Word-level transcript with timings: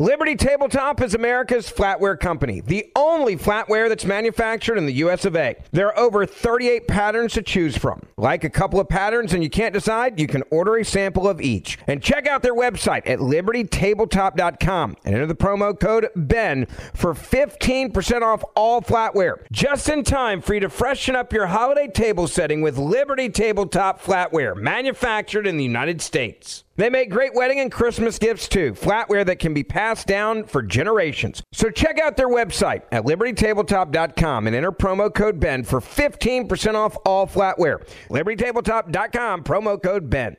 Liberty 0.00 0.34
Tabletop 0.34 1.00
is 1.02 1.14
America's 1.14 1.70
flatware 1.70 2.18
company, 2.18 2.60
the 2.60 2.90
only 2.96 3.36
flatware 3.36 3.88
that's 3.88 4.04
manufactured 4.04 4.76
in 4.76 4.86
the 4.86 4.94
US 4.94 5.24
of 5.24 5.36
A. 5.36 5.54
There 5.70 5.86
are 5.86 5.96
over 5.96 6.26
38 6.26 6.88
patterns 6.88 7.34
to 7.34 7.42
choose 7.42 7.76
from. 7.76 8.02
Like 8.16 8.42
a 8.42 8.50
couple 8.50 8.80
of 8.80 8.88
patterns 8.88 9.32
and 9.32 9.44
you 9.44 9.48
can't 9.48 9.72
decide, 9.72 10.18
you 10.18 10.26
can 10.26 10.42
order 10.50 10.74
a 10.78 10.84
sample 10.84 11.28
of 11.28 11.40
each. 11.40 11.78
And 11.86 12.02
check 12.02 12.26
out 12.26 12.42
their 12.42 12.56
website 12.56 13.08
at 13.08 13.20
libertytabletop.com 13.20 14.96
and 15.04 15.14
enter 15.14 15.26
the 15.26 15.36
promo 15.36 15.78
code 15.78 16.08
BEN 16.16 16.66
for 16.92 17.14
15% 17.14 18.22
off 18.22 18.42
all 18.56 18.82
flatware. 18.82 19.46
Just 19.52 19.88
in 19.88 20.02
time 20.02 20.40
for 20.40 20.54
you 20.54 20.60
to 20.60 20.70
freshen 20.70 21.14
up 21.14 21.32
your 21.32 21.46
holiday 21.46 21.86
table 21.86 22.26
setting 22.26 22.62
with 22.62 22.78
Liberty 22.78 23.28
Tabletop 23.28 24.02
flatware, 24.02 24.56
manufactured 24.56 25.46
in 25.46 25.56
the 25.56 25.62
United 25.62 26.02
States. 26.02 26.63
They 26.76 26.90
make 26.90 27.10
great 27.10 27.34
wedding 27.34 27.60
and 27.60 27.70
Christmas 27.70 28.18
gifts 28.18 28.48
too, 28.48 28.72
flatware 28.72 29.24
that 29.26 29.38
can 29.38 29.54
be 29.54 29.62
passed 29.62 30.06
down 30.06 30.44
for 30.44 30.62
generations. 30.62 31.42
So 31.52 31.70
check 31.70 32.00
out 32.00 32.16
their 32.16 32.28
website 32.28 32.82
at 32.90 33.04
libertytabletop.com 33.04 34.46
and 34.46 34.56
enter 34.56 34.72
promo 34.72 35.12
code 35.14 35.38
BEN 35.38 35.64
for 35.64 35.80
15% 35.80 36.74
off 36.74 36.96
all 37.04 37.26
flatware. 37.26 37.86
libertytabletop.com, 38.10 39.44
promo 39.44 39.80
code 39.80 40.10
BEN. 40.10 40.36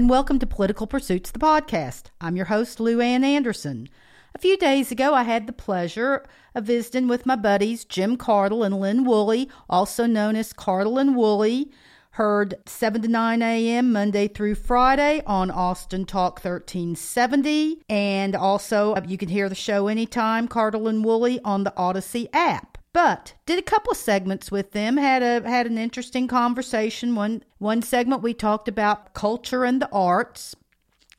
And 0.00 0.08
welcome 0.08 0.38
to 0.38 0.46
Political 0.46 0.86
Pursuits, 0.86 1.30
the 1.30 1.38
podcast. 1.38 2.04
I'm 2.22 2.34
your 2.34 2.46
host, 2.46 2.80
Lou 2.80 3.02
Ann 3.02 3.22
Anderson. 3.22 3.86
A 4.34 4.38
few 4.38 4.56
days 4.56 4.90
ago, 4.90 5.12
I 5.12 5.24
had 5.24 5.46
the 5.46 5.52
pleasure 5.52 6.24
of 6.54 6.64
visiting 6.64 7.06
with 7.06 7.26
my 7.26 7.36
buddies 7.36 7.84
Jim 7.84 8.16
Cardle 8.16 8.64
and 8.64 8.80
Lynn 8.80 9.04
Woolley, 9.04 9.50
also 9.68 10.06
known 10.06 10.36
as 10.36 10.54
Cardle 10.54 10.98
and 10.98 11.14
Woolley, 11.14 11.70
heard 12.12 12.54
7 12.64 13.02
to 13.02 13.08
9 13.08 13.42
a.m. 13.42 13.92
Monday 13.92 14.26
through 14.26 14.54
Friday 14.54 15.22
on 15.26 15.50
Austin 15.50 16.06
Talk 16.06 16.42
1370. 16.42 17.82
And 17.90 18.34
also, 18.34 18.94
uh, 18.94 19.02
you 19.06 19.18
can 19.18 19.28
hear 19.28 19.50
the 19.50 19.54
show 19.54 19.86
anytime, 19.86 20.48
Cardle 20.48 20.88
and 20.88 21.04
Woolley, 21.04 21.40
on 21.44 21.64
the 21.64 21.72
Audacy 21.72 22.26
app. 22.32 22.69
But 22.92 23.34
did 23.46 23.58
a 23.58 23.62
couple 23.62 23.92
of 23.92 23.98
segments 23.98 24.50
with 24.50 24.72
them. 24.72 24.96
Had 24.96 25.22
a 25.22 25.48
had 25.48 25.66
an 25.66 25.78
interesting 25.78 26.26
conversation. 26.26 27.14
One 27.14 27.44
one 27.58 27.82
segment 27.82 28.22
we 28.22 28.34
talked 28.34 28.68
about 28.68 29.14
culture 29.14 29.64
and 29.64 29.80
the 29.80 29.88
arts. 29.92 30.56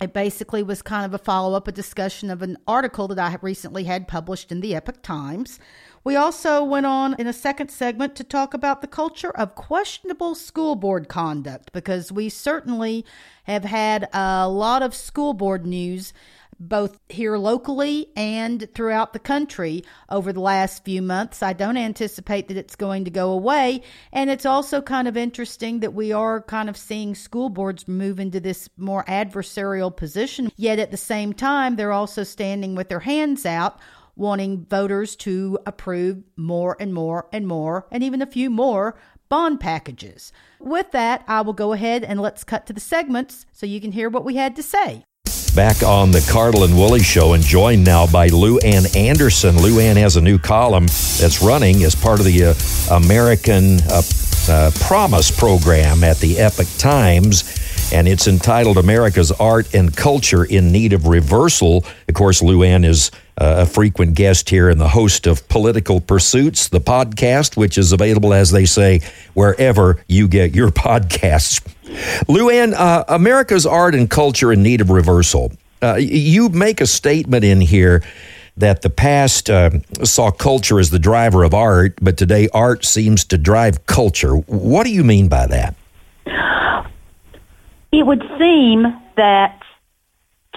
It 0.02 0.14
basically 0.14 0.64
was 0.64 0.81
kind 0.81 1.05
of 1.05 1.14
a 1.14 1.23
follow 1.23 1.55
up, 1.55 1.67
a 1.67 1.72
discussion 1.72 2.31
of 2.31 2.42
an 2.42 2.58
article 2.67 3.08
that 3.08 3.19
I 3.19 3.38
recently 3.42 3.83
had 3.83 4.08
published 4.08 4.52
in 4.52 4.59
the 4.59 4.75
Epoch 4.75 5.03
Times. 5.03 5.59
We 6.03 6.16
also 6.16 6.64
went 6.64 6.88
on 6.88 7.14
in 7.19 7.27
a 7.27 7.33
second 7.33 7.69
segment 7.69 8.16
to 8.16 8.23
talk 8.23 8.55
about 8.55 8.81
the 8.81 8.88
culture 8.88 9.30
of 9.30 9.53
questionable 9.53 10.33
school 10.33 10.75
board 10.75 11.08
conduct 11.08 11.72
because 11.72 12.11
we 12.11 12.30
certainly 12.30 13.05
have 13.44 13.64
had 13.64 14.09
a 14.11 14.49
lot 14.49 14.81
of 14.81 14.95
school 14.95 15.33
board 15.33 15.67
news 15.67 16.11
both 16.62 17.00
here 17.09 17.38
locally 17.38 18.08
and 18.16 18.67
throughout 18.73 19.14
the 19.14 19.20
country 19.20 19.84
over 20.09 20.31
the 20.31 20.40
last 20.40 20.86
few 20.86 21.02
months. 21.02 21.42
I 21.42 21.54
don't 21.54 21.78
anticipate 21.78 22.48
that 22.48 22.58
it's 22.58 22.76
going 22.76 23.04
to 23.06 23.12
go 23.12 23.31
away. 23.31 23.81
And 24.14 24.30
it's 24.30 24.45
also 24.45 24.82
kind 24.82 25.08
of 25.08 25.17
interesting 25.17 25.80
that 25.80 25.94
we 25.94 26.12
are 26.12 26.42
kind 26.44 26.70
of 26.70 26.78
seeing 26.78 27.16
school 27.16 27.50
boards 27.50 27.88
move 27.88 28.20
into 28.20 28.39
this 28.39 28.70
more 28.78 29.04
adversarial 29.06 29.95
position. 29.95 30.52
Yet 30.56 30.80
at 30.80 30.92
the 30.92 30.98
same 30.98 31.34
time, 31.34 31.76
they're 31.76 31.92
also 31.92 32.23
standing 32.23 32.76
with 32.76 32.89
their 32.89 33.00
hands 33.00 33.45
out 33.45 33.80
wanting 34.16 34.66
voters 34.66 35.16
to 35.16 35.58
approve 35.66 36.21
more 36.36 36.76
and 36.80 36.94
more 36.94 37.27
and 37.32 37.48
more, 37.48 37.88
and 37.92 38.04
even 38.04 38.21
a 38.21 38.26
few 38.26 38.50
more 38.50 38.95
bond 39.30 39.60
packages. 39.60 40.33
With 40.60 40.92
that, 40.92 41.23
I 41.27 41.42
will 41.42 41.54
go 41.54 41.71
ahead 41.71 42.04
and 42.04 42.21
let's 42.21 42.44
cut 42.44 42.67
to 42.67 42.73
the 42.73 42.82
segments 42.82 43.45
so 43.54 43.66
you 43.66 43.80
can 43.80 43.94
hear 43.94 44.10
what 44.10 44.26
we 44.26 44.36
had 44.36 44.55
to 44.58 44.64
say 44.64 45.05
back 45.56 45.84
on 45.84 46.12
the 46.12 46.20
Cardle 46.20 46.64
and 46.64 46.78
Woolley 46.78 47.02
show 47.02 47.34
and 47.34 47.44
joined 47.44 47.84
now 47.84 48.08
by 48.08 48.28
Lou 48.28 48.58
Ann 48.60 48.84
Anderson. 48.95 49.58
Lou 49.62 49.80
Ann 49.80 49.98
has 49.98 50.16
a 50.16 50.22
new 50.22 50.38
column 50.38 50.86
that's 50.86 51.42
running 51.42 51.84
as 51.84 51.94
part 51.94 52.20
of 52.20 52.26
the 52.26 52.44
uh, 52.44 52.95
American 52.95 53.80
uh, 53.89 54.02
uh, 54.50 54.72
Promise 54.82 55.32
program 55.32 56.04
at 56.04 56.17
the 56.20 56.39
Epoch 56.39 56.67
Times. 56.78 57.60
And 57.94 58.08
it's 58.08 58.28
entitled 58.28 58.78
America's 58.78 59.32
Art 59.34 59.73
and 59.73 59.95
Culture 59.95 60.45
in 60.45 60.72
Need 60.72 60.94
of 60.94 61.08
Reversal. 61.08 61.86
Of 62.08 62.14
course, 62.14 62.42
Lou 62.42 62.64
Ann 62.64 62.86
is 62.86 63.12
uh, 63.38 63.56
a 63.60 63.66
frequent 63.66 64.16
guest 64.16 64.50
here 64.50 64.70
and 64.70 64.80
the 64.80 64.88
host 64.88 65.28
of 65.28 65.48
Political 65.50 66.02
Pursuits, 66.02 66.70
the 66.70 66.80
podcast, 66.80 67.58
which 67.58 67.78
is 67.78 67.92
available, 67.92 68.33
as 68.33 68.52
they 68.52 68.66
say, 68.66 69.02
wherever 69.33 70.02
you 70.08 70.30
get 70.30 70.56
your 70.56 70.70
podcasts. 70.72 71.62
Lou 72.27 72.49
Ann, 72.49 72.73
uh, 72.73 73.03
America's 73.07 73.65
art 73.65 73.95
and 73.95 74.09
culture 74.09 74.52
in 74.52 74.63
need 74.63 74.81
of 74.81 74.89
reversal. 74.89 75.52
Uh, 75.81 75.95
you 75.95 76.49
make 76.49 76.81
a 76.81 76.87
statement 76.87 77.43
in 77.43 77.61
here 77.61 78.03
that 78.57 78.81
the 78.81 78.89
past 78.89 79.49
uh, 79.49 79.71
saw 80.03 80.31
culture 80.31 80.79
as 80.79 80.89
the 80.89 80.99
driver 80.99 81.43
of 81.43 81.53
art, 81.53 81.97
but 82.02 82.17
today 82.17 82.47
art 82.53 82.85
seems 82.85 83.23
to 83.25 83.37
drive 83.37 83.85
culture. 83.85 84.35
What 84.35 84.83
do 84.83 84.91
you 84.91 85.03
mean 85.03 85.27
by 85.27 85.47
that? 85.47 85.75
It 87.91 88.05
would 88.05 88.23
seem 88.37 88.85
that 89.17 89.61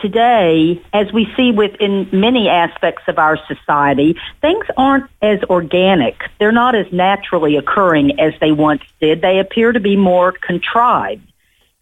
today, 0.00 0.82
as 0.92 1.12
we 1.12 1.32
see 1.36 1.52
within 1.52 2.08
many 2.12 2.48
aspects 2.48 3.02
of 3.08 3.18
our 3.18 3.38
society, 3.46 4.16
things 4.40 4.64
aren't 4.76 5.10
as 5.22 5.42
organic. 5.44 6.20
They're 6.38 6.52
not 6.52 6.74
as 6.74 6.86
naturally 6.92 7.56
occurring 7.56 8.20
as 8.20 8.34
they 8.40 8.52
once 8.52 8.82
did. 9.00 9.20
They 9.20 9.38
appear 9.38 9.72
to 9.72 9.80
be 9.80 9.96
more 9.96 10.32
contrived. 10.32 11.26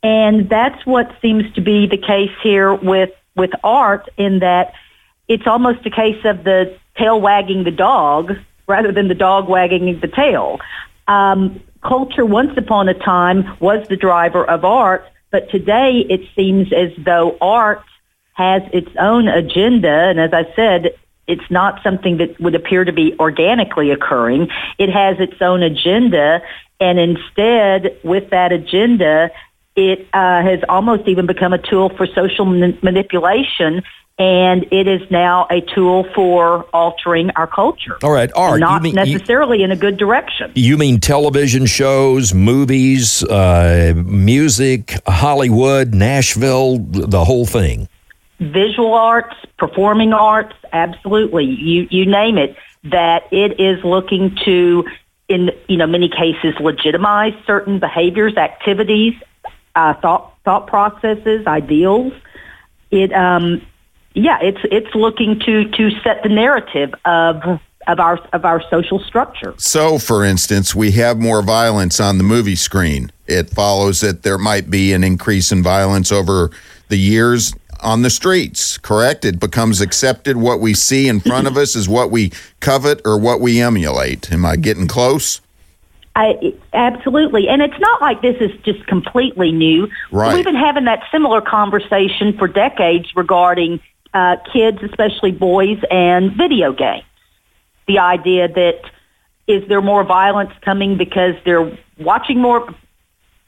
And 0.02 0.48
that's 0.48 0.84
what 0.84 1.14
seems 1.22 1.52
to 1.54 1.60
be 1.60 1.86
the 1.86 1.96
case 1.96 2.32
here 2.42 2.74
with, 2.74 3.10
with 3.36 3.50
art 3.62 4.08
in 4.16 4.40
that 4.40 4.74
it's 5.28 5.46
almost 5.46 5.86
a 5.86 5.90
case 5.90 6.24
of 6.24 6.44
the 6.44 6.76
tail 6.96 7.20
wagging 7.20 7.64
the 7.64 7.70
dog 7.70 8.32
rather 8.66 8.92
than 8.92 9.08
the 9.08 9.14
dog 9.14 9.48
wagging 9.48 9.98
the 10.00 10.08
tail. 10.08 10.60
Um, 11.08 11.62
culture 11.82 12.24
once 12.24 12.56
upon 12.56 12.88
a 12.88 12.94
time 12.94 13.56
was 13.58 13.86
the 13.88 13.96
driver 13.96 14.44
of 14.48 14.64
art, 14.64 15.04
but 15.30 15.50
today 15.50 16.04
it 16.08 16.20
seems 16.36 16.72
as 16.72 16.90
though 17.04 17.36
art 17.40 17.82
has 18.32 18.62
its 18.72 18.90
own 18.98 19.28
agenda. 19.28 19.88
And 19.90 20.18
as 20.20 20.32
I 20.32 20.44
said, 20.54 20.94
it's 21.26 21.50
not 21.50 21.82
something 21.82 22.18
that 22.18 22.38
would 22.40 22.54
appear 22.54 22.84
to 22.84 22.92
be 22.92 23.14
organically 23.18 23.90
occurring. 23.90 24.48
It 24.78 24.90
has 24.90 25.18
its 25.20 25.40
own 25.40 25.62
agenda. 25.62 26.42
And 26.80 26.98
instead, 26.98 27.98
with 28.02 28.30
that 28.30 28.52
agenda, 28.52 29.30
it 29.76 30.06
uh, 30.12 30.42
has 30.42 30.60
almost 30.68 31.08
even 31.08 31.26
become 31.26 31.52
a 31.52 31.58
tool 31.58 31.90
for 31.90 32.06
social 32.06 32.44
man- 32.44 32.78
manipulation 32.82 33.82
and 34.18 34.66
it 34.70 34.86
is 34.86 35.00
now 35.10 35.46
a 35.50 35.60
tool 35.60 36.06
for 36.14 36.64
altering 36.72 37.30
our 37.30 37.46
culture. 37.46 37.96
All 38.02 38.12
right, 38.12 38.30
art. 38.36 38.60
Not 38.60 38.82
mean, 38.82 38.94
necessarily 38.94 39.58
you, 39.58 39.64
in 39.64 39.72
a 39.72 39.76
good 39.76 39.96
direction. 39.96 40.52
You 40.54 40.76
mean 40.76 41.00
television 41.00 41.66
shows, 41.66 42.34
movies, 42.34 43.24
uh, 43.24 43.94
music, 43.96 44.94
Hollywood, 45.06 45.94
Nashville, 45.94 46.78
the 46.78 47.24
whole 47.24 47.46
thing? 47.46 47.88
Visual 48.50 48.94
arts, 48.94 49.34
performing 49.58 50.12
arts, 50.12 50.54
absolutely. 50.72 51.44
You 51.44 51.86
you 51.90 52.06
name 52.06 52.38
it. 52.38 52.56
That 52.84 53.28
it 53.30 53.60
is 53.60 53.84
looking 53.84 54.36
to, 54.44 54.84
in 55.28 55.50
you 55.68 55.76
know 55.76 55.86
many 55.86 56.08
cases, 56.08 56.54
legitimize 56.58 57.34
certain 57.46 57.78
behaviors, 57.78 58.36
activities, 58.36 59.14
uh, 59.76 59.94
thought 59.94 60.34
thought 60.44 60.66
processes, 60.66 61.46
ideals. 61.46 62.12
It 62.90 63.12
um, 63.12 63.64
yeah, 64.14 64.38
it's 64.42 64.60
it's 64.64 64.94
looking 64.94 65.38
to 65.40 65.68
to 65.70 65.90
set 66.02 66.22
the 66.22 66.28
narrative 66.28 66.92
of 67.04 67.60
of 67.86 68.00
our 68.00 68.18
of 68.32 68.44
our 68.44 68.62
social 68.68 68.98
structure. 68.98 69.54
So, 69.58 69.98
for 69.98 70.24
instance, 70.24 70.74
we 70.74 70.92
have 70.92 71.18
more 71.18 71.42
violence 71.42 72.00
on 72.00 72.18
the 72.18 72.24
movie 72.24 72.56
screen. 72.56 73.12
It 73.26 73.50
follows 73.50 74.00
that 74.00 74.22
there 74.22 74.38
might 74.38 74.70
be 74.70 74.92
an 74.92 75.04
increase 75.04 75.52
in 75.52 75.62
violence 75.62 76.12
over 76.12 76.50
the 76.88 76.98
years 76.98 77.54
on 77.82 78.02
the 78.02 78.10
streets, 78.10 78.78
correct? 78.78 79.24
It 79.24 79.38
becomes 79.38 79.80
accepted. 79.80 80.36
What 80.36 80.60
we 80.60 80.74
see 80.74 81.08
in 81.08 81.20
front 81.20 81.46
of 81.46 81.56
us 81.56 81.76
is 81.76 81.88
what 81.88 82.10
we 82.10 82.32
covet 82.60 83.00
or 83.04 83.18
what 83.18 83.40
we 83.40 83.60
emulate. 83.60 84.32
Am 84.32 84.44
I 84.44 84.56
getting 84.56 84.86
close? 84.86 85.40
I, 86.14 86.54
absolutely. 86.74 87.48
And 87.48 87.62
it's 87.62 87.78
not 87.78 88.00
like 88.00 88.20
this 88.20 88.36
is 88.40 88.50
just 88.64 88.86
completely 88.86 89.50
new. 89.50 89.88
Right. 90.10 90.34
We've 90.34 90.44
been 90.44 90.54
having 90.54 90.84
that 90.84 91.02
similar 91.10 91.40
conversation 91.40 92.36
for 92.36 92.48
decades 92.48 93.14
regarding 93.16 93.80
uh, 94.12 94.36
kids, 94.52 94.78
especially 94.82 95.32
boys, 95.32 95.78
and 95.90 96.32
video 96.36 96.72
games. 96.72 97.04
The 97.88 97.98
idea 97.98 98.48
that 98.48 98.80
is 99.46 99.66
there 99.68 99.82
more 99.82 100.04
violence 100.04 100.52
coming 100.60 100.96
because 100.96 101.34
they're 101.44 101.76
watching 101.98 102.40
more, 102.40 102.74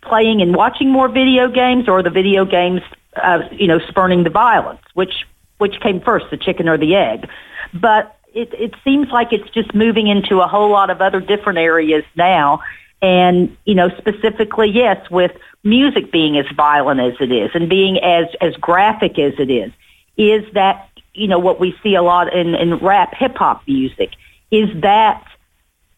playing 0.02 0.40
and 0.40 0.54
watching 0.54 0.90
more 0.90 1.08
video 1.08 1.48
games, 1.48 1.88
or 1.88 2.02
the 2.02 2.10
video 2.10 2.44
games, 2.44 2.80
uh, 3.16 3.48
you 3.52 3.66
know, 3.66 3.78
spurning 3.88 4.24
the 4.24 4.30
violence? 4.30 4.82
Which 4.94 5.24
which 5.58 5.80
came 5.80 6.00
first, 6.00 6.26
the 6.30 6.36
chicken 6.36 6.68
or 6.68 6.76
the 6.76 6.94
egg? 6.96 7.28
But 7.72 8.16
it, 8.34 8.52
it 8.54 8.74
seems 8.82 9.08
like 9.10 9.32
it's 9.32 9.48
just 9.50 9.74
moving 9.74 10.08
into 10.08 10.40
a 10.40 10.48
whole 10.48 10.70
lot 10.70 10.90
of 10.90 11.00
other 11.00 11.20
different 11.20 11.58
areas 11.58 12.04
now. 12.16 12.60
And, 13.00 13.56
you 13.64 13.74
know, 13.74 13.90
specifically, 13.98 14.70
yes, 14.70 15.10
with 15.10 15.32
music 15.62 16.10
being 16.10 16.38
as 16.38 16.46
violent 16.56 17.00
as 17.00 17.14
it 17.20 17.30
is 17.30 17.50
and 17.54 17.68
being 17.68 17.98
as, 17.98 18.26
as 18.40 18.54
graphic 18.56 19.18
as 19.18 19.34
it 19.38 19.50
is, 19.50 19.72
is 20.16 20.44
that, 20.54 20.88
you 21.12 21.28
know, 21.28 21.38
what 21.38 21.60
we 21.60 21.76
see 21.82 21.94
a 21.94 22.02
lot 22.02 22.34
in, 22.34 22.54
in 22.54 22.76
rap 22.76 23.14
hip 23.14 23.36
hop 23.36 23.62
music, 23.66 24.10
is 24.50 24.68
that 24.80 25.24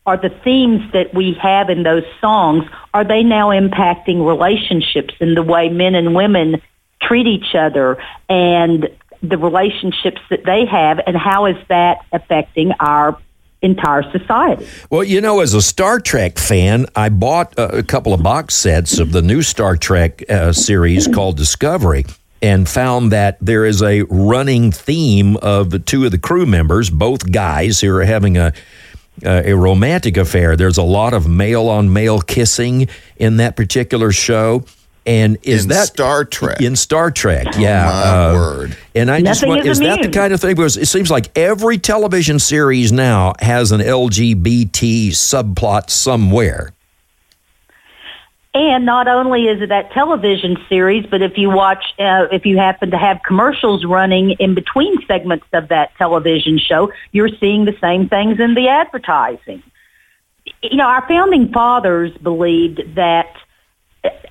are 0.04 0.16
the 0.16 0.30
themes 0.44 0.80
that 0.92 1.12
we 1.14 1.32
have 1.34 1.68
in 1.68 1.82
those 1.82 2.04
songs, 2.20 2.64
are 2.94 3.04
they 3.04 3.22
now 3.22 3.48
impacting 3.48 4.26
relationships 4.26 5.14
in 5.20 5.34
the 5.34 5.42
way 5.42 5.68
men 5.68 5.94
and 5.94 6.14
women 6.14 6.62
treat 7.00 7.26
each 7.26 7.54
other 7.54 7.98
and 8.28 8.88
the 9.22 9.38
relationships 9.38 10.20
that 10.30 10.44
they 10.44 10.66
have, 10.66 11.00
and 11.06 11.16
how 11.16 11.46
is 11.46 11.56
that 11.68 11.98
affecting 12.12 12.72
our 12.80 13.18
entire 13.62 14.02
society. 14.12 14.66
Well, 14.90 15.02
you 15.02 15.20
know, 15.20 15.40
as 15.40 15.54
a 15.54 15.62
Star 15.62 15.98
Trek 16.00 16.38
fan, 16.38 16.86
I 16.94 17.08
bought 17.08 17.54
a, 17.56 17.82
couple 17.82 18.12
of 18.12 18.22
box 18.22 18.54
sets 18.54 18.98
of 18.98 19.12
the 19.12 19.22
new 19.22 19.42
Star 19.42 19.76
Trek 19.76 20.28
uh, 20.30 20.52
series 20.52 21.08
called 21.08 21.36
Discovery 21.36 22.04
and 22.42 22.68
found 22.68 23.12
that 23.12 23.38
there 23.40 23.64
is 23.64 23.82
a 23.82 24.02
running 24.02 24.70
theme 24.70 25.36
of 25.38 25.84
two 25.86 26.04
of 26.04 26.10
the 26.10 26.18
crew 26.18 26.46
members, 26.46 26.90
both 26.90 27.32
guys 27.32 27.80
who 27.80 27.94
are 27.94 28.04
having 28.04 28.36
a 28.36 28.52
uh, 29.24 29.42
a 29.46 29.54
romantic 29.54 30.18
affair. 30.18 30.56
There's 30.56 30.76
a 30.76 30.82
lot 30.82 31.14
of 31.14 31.26
male 31.26 31.68
on 31.68 31.90
male 31.90 32.20
kissing 32.20 32.88
in 33.16 33.38
that 33.38 33.56
particular 33.56 34.12
show. 34.12 34.66
And 35.06 35.38
is 35.44 35.64
in 35.64 35.68
that 35.68 35.86
Star 35.86 36.24
Trek? 36.24 36.60
In 36.60 36.74
Star 36.74 37.12
Trek, 37.12 37.46
yeah. 37.56 37.84
my 37.84 37.90
uh, 37.90 38.34
word. 38.34 38.76
And 38.92 39.08
I 39.08 39.20
just 39.20 39.42
Nothing 39.42 39.48
want, 39.50 39.66
is 39.66 39.78
is 39.78 39.86
that 39.86 40.02
the 40.02 40.10
kind 40.10 40.32
of 40.32 40.40
thing? 40.40 40.56
Because 40.56 40.76
it 40.76 40.86
seems 40.86 41.12
like 41.12 41.30
every 41.38 41.78
television 41.78 42.40
series 42.40 42.90
now 42.90 43.34
has 43.40 43.70
an 43.70 43.80
LGBT 43.80 45.10
subplot 45.10 45.90
somewhere. 45.90 46.72
And 48.52 48.86
not 48.86 49.06
only 49.06 49.48
is 49.48 49.60
it 49.60 49.68
that 49.68 49.92
television 49.92 50.56
series, 50.68 51.04
but 51.04 51.20
if 51.20 51.36
you 51.36 51.50
watch, 51.50 51.84
uh, 51.98 52.26
if 52.32 52.46
you 52.46 52.56
happen 52.56 52.90
to 52.90 52.96
have 52.96 53.20
commercials 53.24 53.84
running 53.84 54.30
in 54.38 54.54
between 54.54 55.06
segments 55.06 55.44
of 55.52 55.68
that 55.68 55.94
television 55.98 56.58
show, 56.58 56.90
you're 57.12 57.28
seeing 57.38 57.66
the 57.66 57.76
same 57.82 58.08
things 58.08 58.40
in 58.40 58.54
the 58.54 58.68
advertising. 58.68 59.62
You 60.62 60.78
know, 60.78 60.86
our 60.86 61.06
founding 61.06 61.52
fathers 61.52 62.16
believed 62.16 62.94
that 62.94 63.36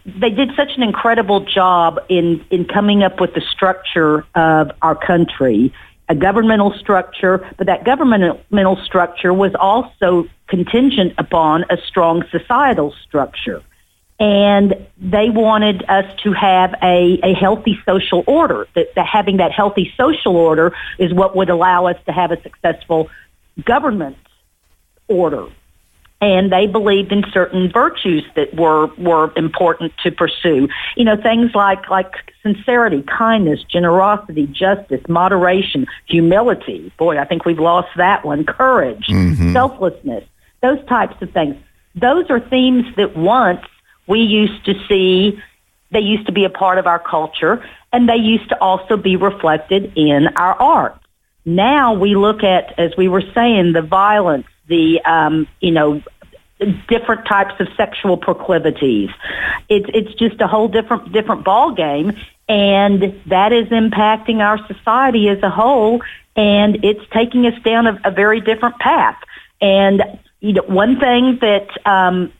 they 0.06 0.30
did 0.30 0.52
such 0.56 0.72
an 0.78 0.84
incredible 0.84 1.42
job 1.42 2.00
in, 2.10 2.46
in 2.52 2.66
coming 2.66 3.04
up 3.04 3.20
with 3.20 3.34
the 3.34 3.42
structure 3.42 4.26
of 4.36 4.72
our 4.82 4.96
country, 4.96 5.74
a 6.08 6.16
governmental 6.16 6.74
structure, 6.78 7.50
but 7.58 7.68
that 7.68 7.84
governmental 7.84 8.78
structure 8.86 9.34
was 9.34 9.54
also 9.60 10.28
contingent 10.48 11.14
upon 11.18 11.66
a 11.72 11.78
strong 11.88 12.24
societal 12.32 12.94
structure 13.04 13.64
and 14.20 14.76
they 14.98 15.30
wanted 15.30 15.84
us 15.90 16.06
to 16.24 16.32
have 16.32 16.74
a, 16.82 17.20
a 17.22 17.34
healthy 17.34 17.78
social 17.86 18.24
order. 18.28 18.68
That, 18.76 18.96
that 18.96 19.06
having 19.06 19.38
that 19.38 19.52
healthy 19.52 19.94
social 19.98 20.38
order 20.38 20.74
is 20.98 21.14
what 21.14 21.36
would 21.36 21.50
allow 21.50 21.88
us 21.88 21.98
to 22.06 22.14
have 22.14 22.32
a 22.32 22.42
successful 22.42 23.10
government 23.64 24.18
order. 25.08 25.48
And 26.22 26.52
they 26.52 26.66
believed 26.66 27.12
in 27.12 27.24
certain 27.32 27.72
virtues 27.72 28.24
that 28.36 28.54
were 28.56 28.88
were 28.96 29.32
important 29.36 29.92
to 30.04 30.12
pursue. 30.12 30.70
You 30.96 31.04
know, 31.04 31.22
things 31.22 31.54
like 31.54 31.90
like 31.90 32.14
sincerity, 32.42 33.04
kindness, 33.04 33.64
generosity, 33.64 34.48
justice, 34.48 35.02
moderation, 35.10 35.86
humility. 36.06 36.92
Boy, 36.98 37.20
I 37.20 37.26
think 37.26 37.46
we've 37.46 37.60
lost 37.60 37.90
that 37.98 38.26
one. 38.26 38.46
Courage, 38.46 39.08
mm-hmm. 39.08 39.52
selflessness, 39.54 40.24
those 40.62 40.84
types 40.86 41.22
of 41.22 41.32
things. 41.32 41.56
Those 41.96 42.30
are 42.30 42.40
themes 42.40 42.86
that 42.96 43.16
once 43.16 43.62
we 44.08 44.22
used 44.22 44.66
to 44.66 44.74
see 44.88 45.40
they 45.92 46.02
used 46.02 46.26
to 46.26 46.32
be 46.32 46.44
a 46.44 46.50
part 46.50 46.78
of 46.78 46.88
our 46.88 47.00
culture 47.00 47.64
and 47.94 48.10
they 48.10 48.18
used 48.18 48.50
to 48.50 48.62
also 48.62 48.98
be 48.98 49.16
reflected 49.16 49.94
in 49.96 50.28
our 50.36 50.62
art. 50.62 51.00
Now 51.46 51.94
we 51.94 52.16
look 52.16 52.44
at, 52.44 52.78
as 52.78 52.92
we 52.98 53.08
were 53.08 53.24
saying, 53.34 53.74
the 53.74 53.82
violence, 53.82 54.48
the, 54.68 55.02
um, 55.06 55.48
you 55.62 55.72
know, 55.72 56.02
different 56.88 57.28
types 57.28 57.54
of 57.60 57.68
sexual 57.76 58.18
proclivities. 58.18 59.10
It's, 59.70 59.90
it's 59.94 60.14
just 60.16 60.40
a 60.42 60.48
whole 60.48 60.68
different, 60.68 61.12
different 61.12 61.44
ball 61.44 61.74
game 61.74 62.14
and 62.48 63.22
that 63.26 63.52
is 63.52 63.68
impacting 63.70 64.38
our 64.38 64.66
society 64.68 65.28
as 65.30 65.42
a 65.44 65.50
whole 65.50 66.02
and 66.36 66.84
it's 66.84 67.02
taking 67.12 67.46
us 67.46 67.60
down 67.64 67.88
a, 67.88 68.00
a 68.06 68.12
very 68.12 68.42
different 68.42 68.78
path. 68.80 69.18
And, 69.62 70.04
you 70.40 70.54
know, 70.54 70.64
one 70.64 71.00
thing 71.00 71.40
that, 71.42 71.68
um, 71.88 72.32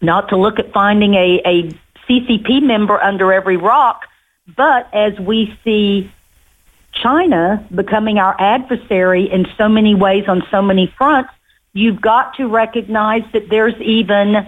not 0.00 0.28
to 0.30 0.36
look 0.36 0.58
at 0.58 0.72
finding 0.72 1.14
a, 1.14 1.40
a 1.44 1.62
CCP 2.08 2.62
member 2.62 3.00
under 3.00 3.32
every 3.32 3.56
rock, 3.56 4.02
but 4.56 4.92
as 4.94 5.18
we 5.18 5.58
see 5.64 6.10
China 6.92 7.66
becoming 7.74 8.18
our 8.18 8.34
adversary 8.40 9.30
in 9.30 9.46
so 9.56 9.68
many 9.68 9.94
ways 9.94 10.24
on 10.28 10.42
so 10.50 10.62
many 10.62 10.92
fronts, 10.98 11.30
you've 11.76 12.00
got 12.00 12.34
to 12.36 12.48
recognize 12.48 13.22
that 13.32 13.48
there's 13.50 13.78
even 13.80 14.46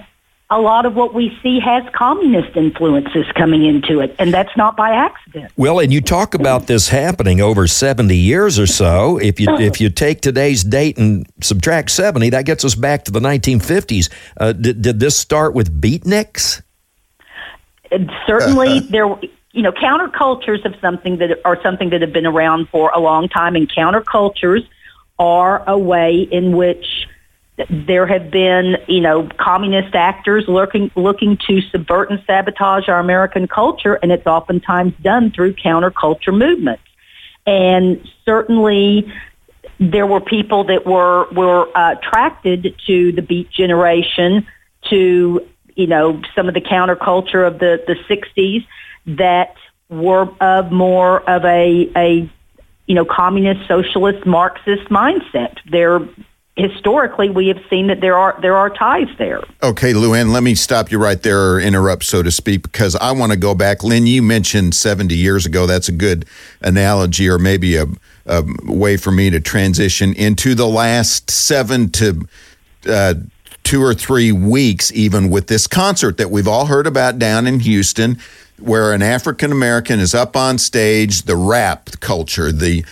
a 0.50 0.58
lot 0.58 0.86
of 0.86 0.94
what 0.94 1.12
we 1.12 1.36
see 1.42 1.60
has 1.60 1.84
communist 1.92 2.56
influences 2.56 3.26
coming 3.34 3.66
into 3.66 4.00
it, 4.00 4.16
and 4.18 4.32
that's 4.32 4.56
not 4.56 4.78
by 4.78 4.92
accident. 4.92 5.52
Well, 5.58 5.78
and 5.78 5.92
you 5.92 6.00
talk 6.00 6.32
about 6.32 6.66
this 6.66 6.88
happening 6.88 7.42
over 7.42 7.66
70 7.66 8.16
years 8.16 8.58
or 8.58 8.66
so. 8.66 9.18
If 9.18 9.38
you 9.40 9.54
if 9.58 9.78
you 9.78 9.90
take 9.90 10.22
today's 10.22 10.64
date 10.64 10.96
and 10.96 11.26
subtract 11.42 11.90
70, 11.90 12.30
that 12.30 12.46
gets 12.46 12.64
us 12.64 12.74
back 12.74 13.04
to 13.04 13.10
the 13.10 13.20
1950s. 13.20 14.10
Uh, 14.38 14.52
did, 14.52 14.80
did 14.80 15.00
this 15.00 15.18
start 15.18 15.52
with 15.52 15.80
beatniks? 15.80 16.62
And 17.90 18.10
certainly 18.26 18.80
there 18.90 19.06
you 19.52 19.62
know 19.62 19.72
countercultures 19.72 20.64
of 20.64 20.74
something 20.80 21.18
that 21.18 21.40
are 21.44 21.60
something 21.62 21.90
that 21.90 22.00
have 22.00 22.12
been 22.12 22.26
around 22.26 22.70
for 22.70 22.90
a 22.94 23.00
long 23.00 23.28
time 23.28 23.54
and 23.54 23.70
countercultures 23.70 24.66
are 25.18 25.62
a 25.68 25.76
way 25.76 26.26
in 26.30 26.56
which 26.56 27.06
there 27.68 28.06
have 28.06 28.30
been 28.30 28.76
you 28.86 29.00
know 29.00 29.28
communist 29.38 29.94
actors 29.94 30.44
looking 30.46 30.90
looking 30.94 31.38
to 31.46 31.60
subvert 31.72 32.10
and 32.10 32.22
sabotage 32.26 32.88
our 32.88 33.00
American 33.00 33.48
culture 33.48 33.94
and 33.94 34.12
it's 34.12 34.26
oftentimes 34.26 34.94
done 35.02 35.30
through 35.30 35.54
counterculture 35.54 36.36
movements. 36.36 36.82
And 37.46 38.06
certainly 38.24 39.12
there 39.80 40.06
were 40.06 40.20
people 40.20 40.64
that 40.64 40.86
were 40.86 41.28
were 41.32 41.76
uh, 41.76 41.92
attracted 41.92 42.74
to 42.86 43.12
the 43.12 43.22
beat 43.22 43.50
generation 43.50 44.46
to 44.90 45.46
you 45.74 45.86
know 45.86 46.20
some 46.34 46.48
of 46.48 46.54
the 46.54 46.60
counterculture 46.60 47.46
of 47.46 47.58
the 47.58 47.82
the 47.86 47.94
60s 48.08 48.66
that 49.16 49.54
were 49.88 50.28
of 50.40 50.70
more 50.70 51.28
of 51.28 51.44
a 51.44 51.90
a 51.96 52.30
you 52.86 52.94
know 52.94 53.04
communist 53.04 53.66
socialist 53.66 54.26
marxist 54.26 54.88
mindset. 54.90 55.56
They're 55.70 56.00
historically 56.58 57.30
we 57.30 57.48
have 57.48 57.60
seen 57.70 57.86
that 57.86 58.00
there 58.00 58.18
are 58.18 58.38
there 58.42 58.56
are 58.56 58.68
ties 58.68 59.08
there 59.16 59.42
Okay, 59.60 59.92
Lou 59.92 60.14
Ann, 60.14 60.32
let 60.32 60.44
me 60.44 60.54
stop 60.54 60.92
you 60.92 60.98
right 60.98 61.20
there 61.20 61.54
or 61.54 61.60
interrupt, 61.60 62.04
so 62.04 62.22
to 62.22 62.30
speak, 62.30 62.62
because 62.62 62.94
I 62.94 63.10
want 63.10 63.32
to 63.32 63.38
go 63.38 63.56
back. 63.56 63.82
Lynn, 63.82 64.06
you 64.06 64.22
mentioned 64.22 64.74
70 64.74 65.16
years 65.16 65.46
ago. 65.46 65.66
That's 65.66 65.88
a 65.88 65.92
good 65.92 66.24
analogy 66.60 67.28
or 67.28 67.38
maybe 67.38 67.74
a, 67.74 67.86
a 68.26 68.44
way 68.64 68.96
for 68.96 69.10
me 69.10 69.30
to 69.30 69.40
transition 69.40 70.14
into 70.14 70.54
the 70.54 70.66
last 70.68 71.30
seven 71.30 71.90
to 71.90 72.28
uh, 72.88 73.14
two 73.64 73.82
or 73.82 73.94
three 73.94 74.30
weeks, 74.30 74.92
even 74.92 75.28
with 75.28 75.48
this 75.48 75.66
concert 75.66 76.16
that 76.18 76.30
we've 76.30 76.48
all 76.48 76.66
heard 76.66 76.86
about 76.86 77.18
down 77.18 77.48
in 77.48 77.58
Houston, 77.60 78.16
where 78.60 78.92
an 78.92 79.02
African 79.02 79.50
American 79.50 79.98
is 79.98 80.14
up 80.14 80.36
on 80.36 80.56
stage, 80.56 81.22
the 81.22 81.36
rap 81.36 81.90
culture, 81.98 82.52
the 82.52 82.84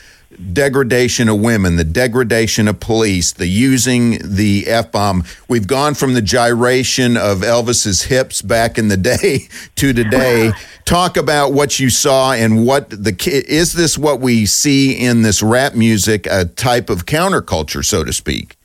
degradation 0.53 1.29
of 1.29 1.41
women, 1.41 1.77
the 1.77 1.85
degradation 1.85 2.69
of 2.69 2.81
police, 2.81 3.33
the 3.33 3.47
using 3.47 4.19
the 4.23 4.67
F 4.67 4.93
bomb. 4.93 5.25
We've 5.49 5.67
gone 5.67 5.95
from 5.95 6.15
the 6.15 6.23
gyration 6.23 7.17
of 7.17 7.39
Elvis's 7.39 8.03
hips 8.03 8.43
back 8.43 8.79
in 8.79 8.89
the 8.89 8.97
day 8.97 9.49
to 9.77 9.93
today. 9.93 10.53
Talk 10.85 11.17
about 11.17 11.53
what 11.53 11.81
you 11.81 11.91
saw 11.91 12.33
and 12.33 12.65
what 12.65 12.91
the 12.91 13.17
is 13.49 13.73
this 13.73 13.99
what 13.99 14.21
we 14.21 14.47
see 14.47 14.93
in 14.93 15.23
this 15.23 15.43
rap 15.43 15.75
music, 15.75 16.27
a 16.27 16.45
type 16.45 16.91
of 16.91 17.07
counterculture, 17.07 17.85
so 17.85 18.05
to 18.05 18.13
speak? 18.13 18.57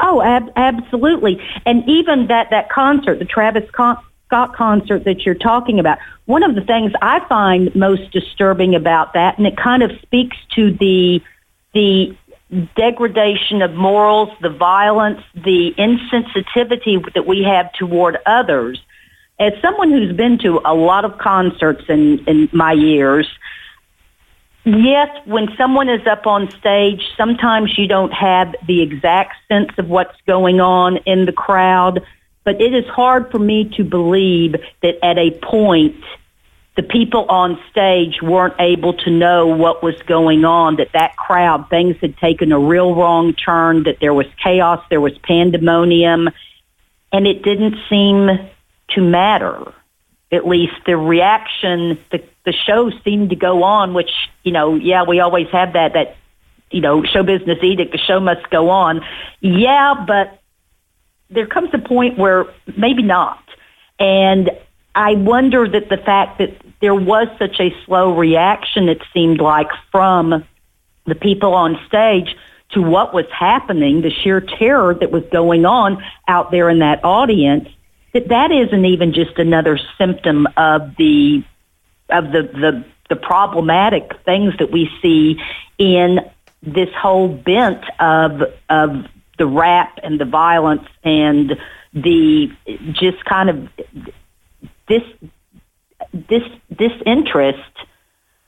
Oh, 0.00 0.22
ab- 0.22 0.52
absolutely. 0.56 1.42
And 1.66 1.88
even 1.88 2.28
that, 2.28 2.50
that 2.50 2.70
concert, 2.70 3.18
the 3.18 3.24
Travis 3.24 3.68
Con- 3.72 3.98
Scott 4.28 4.54
concert 4.54 5.04
that 5.04 5.24
you're 5.24 5.34
talking 5.34 5.80
about, 5.80 5.98
one 6.26 6.42
of 6.42 6.54
the 6.54 6.60
things 6.60 6.92
I 7.00 7.26
find 7.28 7.74
most 7.74 8.10
disturbing 8.12 8.74
about 8.74 9.14
that, 9.14 9.38
and 9.38 9.46
it 9.46 9.56
kind 9.56 9.82
of 9.82 9.90
speaks 10.02 10.36
to 10.54 10.70
the, 10.72 11.22
the 11.72 12.14
degradation 12.76 13.62
of 13.62 13.72
morals, 13.72 14.28
the 14.42 14.50
violence, 14.50 15.22
the 15.34 15.72
insensitivity 15.78 17.02
that 17.14 17.26
we 17.26 17.42
have 17.42 17.72
toward 17.72 18.18
others. 18.26 18.78
As 19.40 19.54
someone 19.62 19.90
who's 19.90 20.14
been 20.14 20.36
to 20.40 20.60
a 20.62 20.74
lot 20.74 21.06
of 21.06 21.16
concerts 21.16 21.84
in, 21.88 22.22
in 22.26 22.50
my 22.52 22.72
years, 22.72 23.26
yes, 24.66 25.08
when 25.24 25.48
someone 25.56 25.88
is 25.88 26.06
up 26.06 26.26
on 26.26 26.50
stage, 26.58 27.02
sometimes 27.16 27.78
you 27.78 27.88
don't 27.88 28.12
have 28.12 28.54
the 28.66 28.82
exact 28.82 29.36
sense 29.48 29.70
of 29.78 29.88
what's 29.88 30.20
going 30.26 30.60
on 30.60 30.98
in 31.06 31.24
the 31.24 31.32
crowd, 31.32 32.04
but 32.48 32.62
it 32.62 32.72
is 32.72 32.86
hard 32.86 33.30
for 33.30 33.38
me 33.38 33.68
to 33.76 33.84
believe 33.84 34.56
that 34.80 35.04
at 35.04 35.18
a 35.18 35.32
point 35.32 36.02
the 36.76 36.82
people 36.82 37.26
on 37.28 37.60
stage 37.70 38.22
weren't 38.22 38.54
able 38.58 38.94
to 38.94 39.10
know 39.10 39.48
what 39.48 39.82
was 39.82 40.00
going 40.06 40.46
on, 40.46 40.76
that 40.76 40.88
that 40.94 41.14
crowd, 41.18 41.68
things 41.68 41.94
had 42.00 42.16
taken 42.16 42.50
a 42.50 42.58
real 42.58 42.94
wrong 42.94 43.34
turn, 43.34 43.82
that 43.82 44.00
there 44.00 44.14
was 44.14 44.24
chaos, 44.42 44.82
there 44.88 44.98
was 44.98 45.12
pandemonium, 45.18 46.30
and 47.12 47.26
it 47.26 47.42
didn't 47.42 47.76
seem 47.90 48.30
to 48.94 49.00
matter. 49.02 49.70
At 50.32 50.46
least 50.46 50.72
the 50.86 50.96
reaction, 50.96 51.98
the, 52.10 52.24
the 52.46 52.54
show 52.54 52.90
seemed 53.04 53.28
to 53.28 53.36
go 53.36 53.62
on, 53.62 53.92
which, 53.92 54.10
you 54.42 54.52
know, 54.52 54.74
yeah, 54.74 55.02
we 55.02 55.20
always 55.20 55.48
have 55.48 55.74
that, 55.74 55.92
that, 55.92 56.16
you 56.70 56.80
know, 56.80 57.04
show 57.04 57.22
business 57.22 57.58
edict, 57.62 57.92
the 57.92 57.98
show 57.98 58.20
must 58.20 58.48
go 58.48 58.70
on. 58.70 59.02
Yeah, 59.42 60.02
but 60.06 60.37
there 61.30 61.46
comes 61.46 61.70
a 61.72 61.78
point 61.78 62.18
where 62.18 62.46
maybe 62.76 63.02
not. 63.02 63.42
And 63.98 64.50
I 64.94 65.14
wonder 65.14 65.68
that 65.68 65.88
the 65.88 65.96
fact 65.96 66.38
that 66.38 66.56
there 66.80 66.94
was 66.94 67.28
such 67.38 67.60
a 67.60 67.74
slow 67.84 68.16
reaction, 68.16 68.88
it 68.88 69.02
seemed 69.12 69.40
like, 69.40 69.68
from 69.90 70.44
the 71.04 71.14
people 71.14 71.54
on 71.54 71.78
stage 71.86 72.36
to 72.70 72.82
what 72.82 73.14
was 73.14 73.26
happening, 73.30 74.02
the 74.02 74.10
sheer 74.10 74.40
terror 74.40 74.94
that 74.94 75.10
was 75.10 75.24
going 75.32 75.64
on 75.64 76.02
out 76.26 76.50
there 76.50 76.68
in 76.68 76.80
that 76.80 77.04
audience, 77.04 77.68
that 78.12 78.28
that 78.28 78.52
isn't 78.52 78.84
even 78.84 79.12
just 79.12 79.38
another 79.38 79.78
symptom 79.96 80.46
of 80.56 80.96
the 80.96 81.42
of 82.10 82.32
the 82.32 82.42
the, 82.42 82.84
the 83.08 83.16
problematic 83.16 84.12
things 84.24 84.54
that 84.58 84.70
we 84.70 84.90
see 85.00 85.40
in 85.78 86.20
this 86.62 86.92
whole 86.94 87.28
bent 87.28 87.82
of 88.00 88.42
of 88.68 89.06
the 89.38 89.46
rap 89.46 89.98
and 90.02 90.20
the 90.20 90.24
violence 90.24 90.86
and 91.04 91.58
the 91.94 92.52
just 92.92 93.24
kind 93.24 93.48
of 93.48 93.68
this 94.88 95.02
this 96.12 96.42
disinterest 96.74 97.58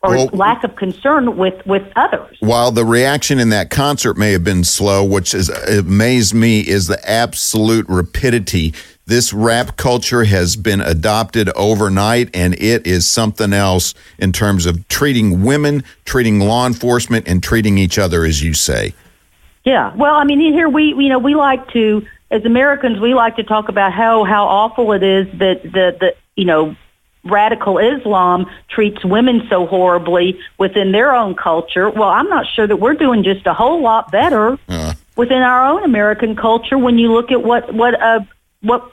or 0.02 0.16
well, 0.16 0.26
lack 0.32 0.64
of 0.64 0.76
concern 0.76 1.37
with 1.37 1.64
with 1.66 1.87
others. 1.97 2.37
While 2.40 2.73
the 2.73 2.85
reaction 2.85 3.38
in 3.38 3.50
that 3.50 3.70
concert 3.70 4.16
may 4.16 4.32
have 4.32 4.44
been 4.44 4.64
slow, 4.64 5.04
which 5.04 5.32
has 5.32 5.49
amazed 5.49 6.35
me 6.35 6.61
is 6.61 6.87
the 6.87 7.09
absolute 7.09 7.87
rapidity. 7.88 8.73
This 9.06 9.32
rap 9.32 9.76
culture 9.76 10.25
has 10.25 10.54
been 10.54 10.80
adopted 10.80 11.50
overnight, 11.56 12.30
and 12.32 12.54
it 12.54 12.87
is 12.87 13.09
something 13.09 13.52
else 13.52 13.92
in 14.18 14.32
terms 14.32 14.66
of 14.66 14.87
treating 14.88 15.42
women, 15.42 15.82
treating 16.04 16.38
law 16.38 16.66
enforcement, 16.66 17.26
and 17.26 17.42
treating 17.42 17.76
each 17.76 17.99
other, 17.99 18.25
as 18.25 18.42
you 18.42 18.54
say. 18.54 18.94
Yeah, 19.64 19.95
well, 19.95 20.14
I 20.14 20.25
mean, 20.25 20.40
here 20.40 20.69
we, 20.69 20.95
you 20.95 21.09
know, 21.09 21.19
we 21.19 21.35
like 21.35 21.71
to, 21.73 22.07
as 22.31 22.45
Americans, 22.45 22.99
we 22.99 23.14
like 23.14 23.37
to 23.37 23.43
talk 23.43 23.69
about 23.69 23.93
how 23.93 24.25
how 24.25 24.47
awful 24.47 24.93
it 24.93 25.02
is 25.02 25.26
that 25.38 25.62
the 25.62 25.97
the 26.00 26.14
you 26.40 26.47
know, 26.47 26.75
radical 27.23 27.76
Islam 27.76 28.47
treats 28.71 29.05
women 29.05 29.43
so 29.50 29.67
horribly 29.67 30.40
within 30.57 30.93
their 30.93 31.14
own 31.14 31.35
culture. 31.35 31.90
Well, 31.90 32.09
I'm 32.09 32.29
not 32.31 32.47
sure 32.55 32.67
that 32.67 32.76
we're 32.76 32.95
doing 32.95 33.25
just 33.25 33.47
a 33.47 33.52
whole 33.52 33.83
lot 33.83 34.11
better 34.11 34.59
uh. 34.69 34.95
within 35.17 35.43
our 35.43 35.67
own 35.67 35.85
American 35.85 36.35
culture 36.35 36.79
when 36.79 36.99
you 36.99 37.12
look 37.12 37.31
at 37.31 37.43
what 37.43 37.75
what 37.75 38.00
uh 38.00 38.21
what 38.62 38.90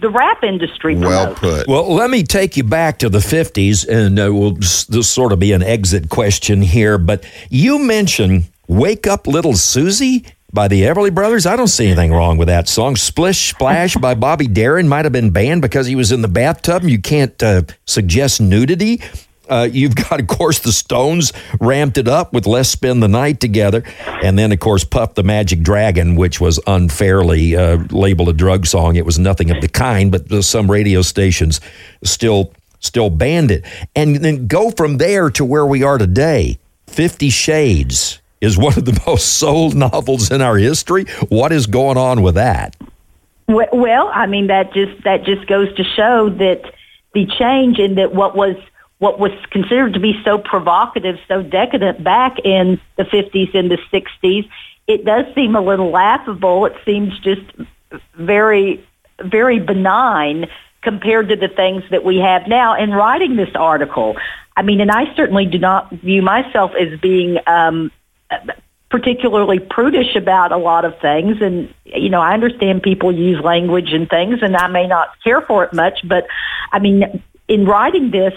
the 0.00 0.08
rap 0.08 0.42
industry 0.42 0.96
well 0.96 1.34
put 1.34 1.68
well 1.68 1.92
let 1.92 2.08
me 2.08 2.22
take 2.22 2.56
you 2.56 2.64
back 2.64 2.98
to 2.98 3.10
the 3.10 3.18
50s 3.18 3.86
and 3.86 4.18
uh, 4.18 4.32
we'll 4.32 4.52
this 4.52 5.10
sort 5.10 5.30
of 5.30 5.38
be 5.38 5.52
an 5.52 5.62
exit 5.62 6.08
question 6.08 6.62
here 6.62 6.96
but 6.96 7.22
you 7.50 7.78
mentioned 7.78 8.48
wake 8.68 9.06
up 9.06 9.26
little 9.26 9.54
susie 9.54 10.24
by 10.52 10.68
the 10.68 10.82
Everly 10.82 11.14
Brothers. 11.14 11.46
I 11.46 11.56
don't 11.56 11.68
see 11.68 11.86
anything 11.86 12.12
wrong 12.12 12.38
with 12.38 12.48
that 12.48 12.68
song. 12.68 12.96
Splish 12.96 13.50
Splash 13.50 13.96
by 13.96 14.14
Bobby 14.14 14.46
Darin 14.46 14.88
might 14.88 15.04
have 15.04 15.12
been 15.12 15.30
banned 15.30 15.62
because 15.62 15.86
he 15.86 15.96
was 15.96 16.12
in 16.12 16.22
the 16.22 16.28
bathtub. 16.28 16.84
You 16.84 17.00
can't 17.00 17.42
uh, 17.42 17.62
suggest 17.86 18.40
nudity. 18.40 19.02
Uh, 19.48 19.66
you've 19.70 19.94
got, 19.94 20.20
of 20.20 20.26
course, 20.26 20.58
the 20.58 20.72
Stones 20.72 21.32
ramped 21.58 21.96
it 21.96 22.06
up 22.06 22.34
with 22.34 22.46
Let's 22.46 22.68
Spend 22.68 23.02
the 23.02 23.08
Night 23.08 23.40
Together. 23.40 23.82
And 24.22 24.38
then, 24.38 24.52
of 24.52 24.60
course, 24.60 24.84
Puff 24.84 25.14
the 25.14 25.22
Magic 25.22 25.62
Dragon, 25.62 26.16
which 26.16 26.38
was 26.38 26.60
unfairly 26.66 27.56
uh, 27.56 27.78
labeled 27.90 28.28
a 28.28 28.34
drug 28.34 28.66
song. 28.66 28.96
It 28.96 29.06
was 29.06 29.18
nothing 29.18 29.50
of 29.50 29.62
the 29.62 29.68
kind, 29.68 30.12
but 30.12 30.44
some 30.44 30.70
radio 30.70 31.00
stations 31.02 31.60
still 32.04 32.52
still 32.80 33.10
banned 33.10 33.50
it. 33.50 33.64
And 33.96 34.16
then 34.16 34.46
go 34.46 34.70
from 34.70 34.98
there 34.98 35.30
to 35.30 35.44
where 35.44 35.66
we 35.66 35.82
are 35.82 35.98
today. 35.98 36.58
Fifty 36.86 37.30
Shades 37.30 38.20
is 38.40 38.58
one 38.58 38.76
of 38.76 38.84
the 38.84 39.00
most 39.06 39.38
sold 39.38 39.74
novels 39.74 40.30
in 40.30 40.40
our 40.42 40.56
history. 40.56 41.04
What 41.28 41.52
is 41.52 41.66
going 41.66 41.96
on 41.96 42.22
with 42.22 42.34
that? 42.36 42.76
Well, 43.46 44.10
I 44.12 44.26
mean 44.26 44.48
that 44.48 44.74
just 44.74 45.02
that 45.04 45.24
just 45.24 45.46
goes 45.46 45.74
to 45.76 45.84
show 45.84 46.28
that 46.28 46.70
the 47.14 47.26
change 47.38 47.78
in 47.78 47.94
that 47.94 48.14
what 48.14 48.36
was 48.36 48.56
what 48.98 49.18
was 49.18 49.32
considered 49.50 49.94
to 49.94 50.00
be 50.00 50.20
so 50.24 50.38
provocative, 50.38 51.18
so 51.28 51.42
decadent 51.42 52.02
back 52.02 52.38
in 52.44 52.80
the 52.96 53.04
50s 53.04 53.54
and 53.54 53.70
the 53.70 53.78
60s, 53.92 54.48
it 54.86 55.04
does 55.04 55.24
seem 55.34 55.54
a 55.54 55.60
little 55.60 55.90
laughable. 55.90 56.66
It 56.66 56.74
seems 56.84 57.16
just 57.20 57.42
very, 58.14 58.84
very 59.20 59.60
benign 59.60 60.46
compared 60.82 61.28
to 61.28 61.36
the 61.36 61.48
things 61.48 61.84
that 61.90 62.04
we 62.04 62.18
have 62.18 62.48
now. 62.48 62.76
In 62.76 62.90
writing 62.90 63.36
this 63.36 63.54
article, 63.54 64.16
I 64.56 64.62
mean, 64.62 64.80
and 64.80 64.90
I 64.90 65.14
certainly 65.14 65.46
do 65.46 65.58
not 65.58 65.90
view 65.92 66.22
myself 66.22 66.72
as 66.74 66.98
being 66.98 67.38
um, 67.46 67.92
particularly 68.90 69.58
prudish 69.58 70.16
about 70.16 70.50
a 70.50 70.56
lot 70.56 70.84
of 70.84 70.98
things. 71.00 71.40
And 71.40 71.72
you 71.84 72.08
know 72.08 72.20
I 72.20 72.32
understand 72.34 72.82
people 72.82 73.12
use 73.12 73.42
language 73.42 73.92
and 73.92 74.08
things 74.08 74.38
and 74.42 74.56
I 74.56 74.68
may 74.68 74.86
not 74.86 75.08
care 75.22 75.40
for 75.42 75.64
it 75.64 75.72
much 75.72 76.00
but 76.04 76.26
I 76.72 76.78
mean 76.78 77.22
in 77.48 77.66
writing 77.66 78.10
this 78.10 78.32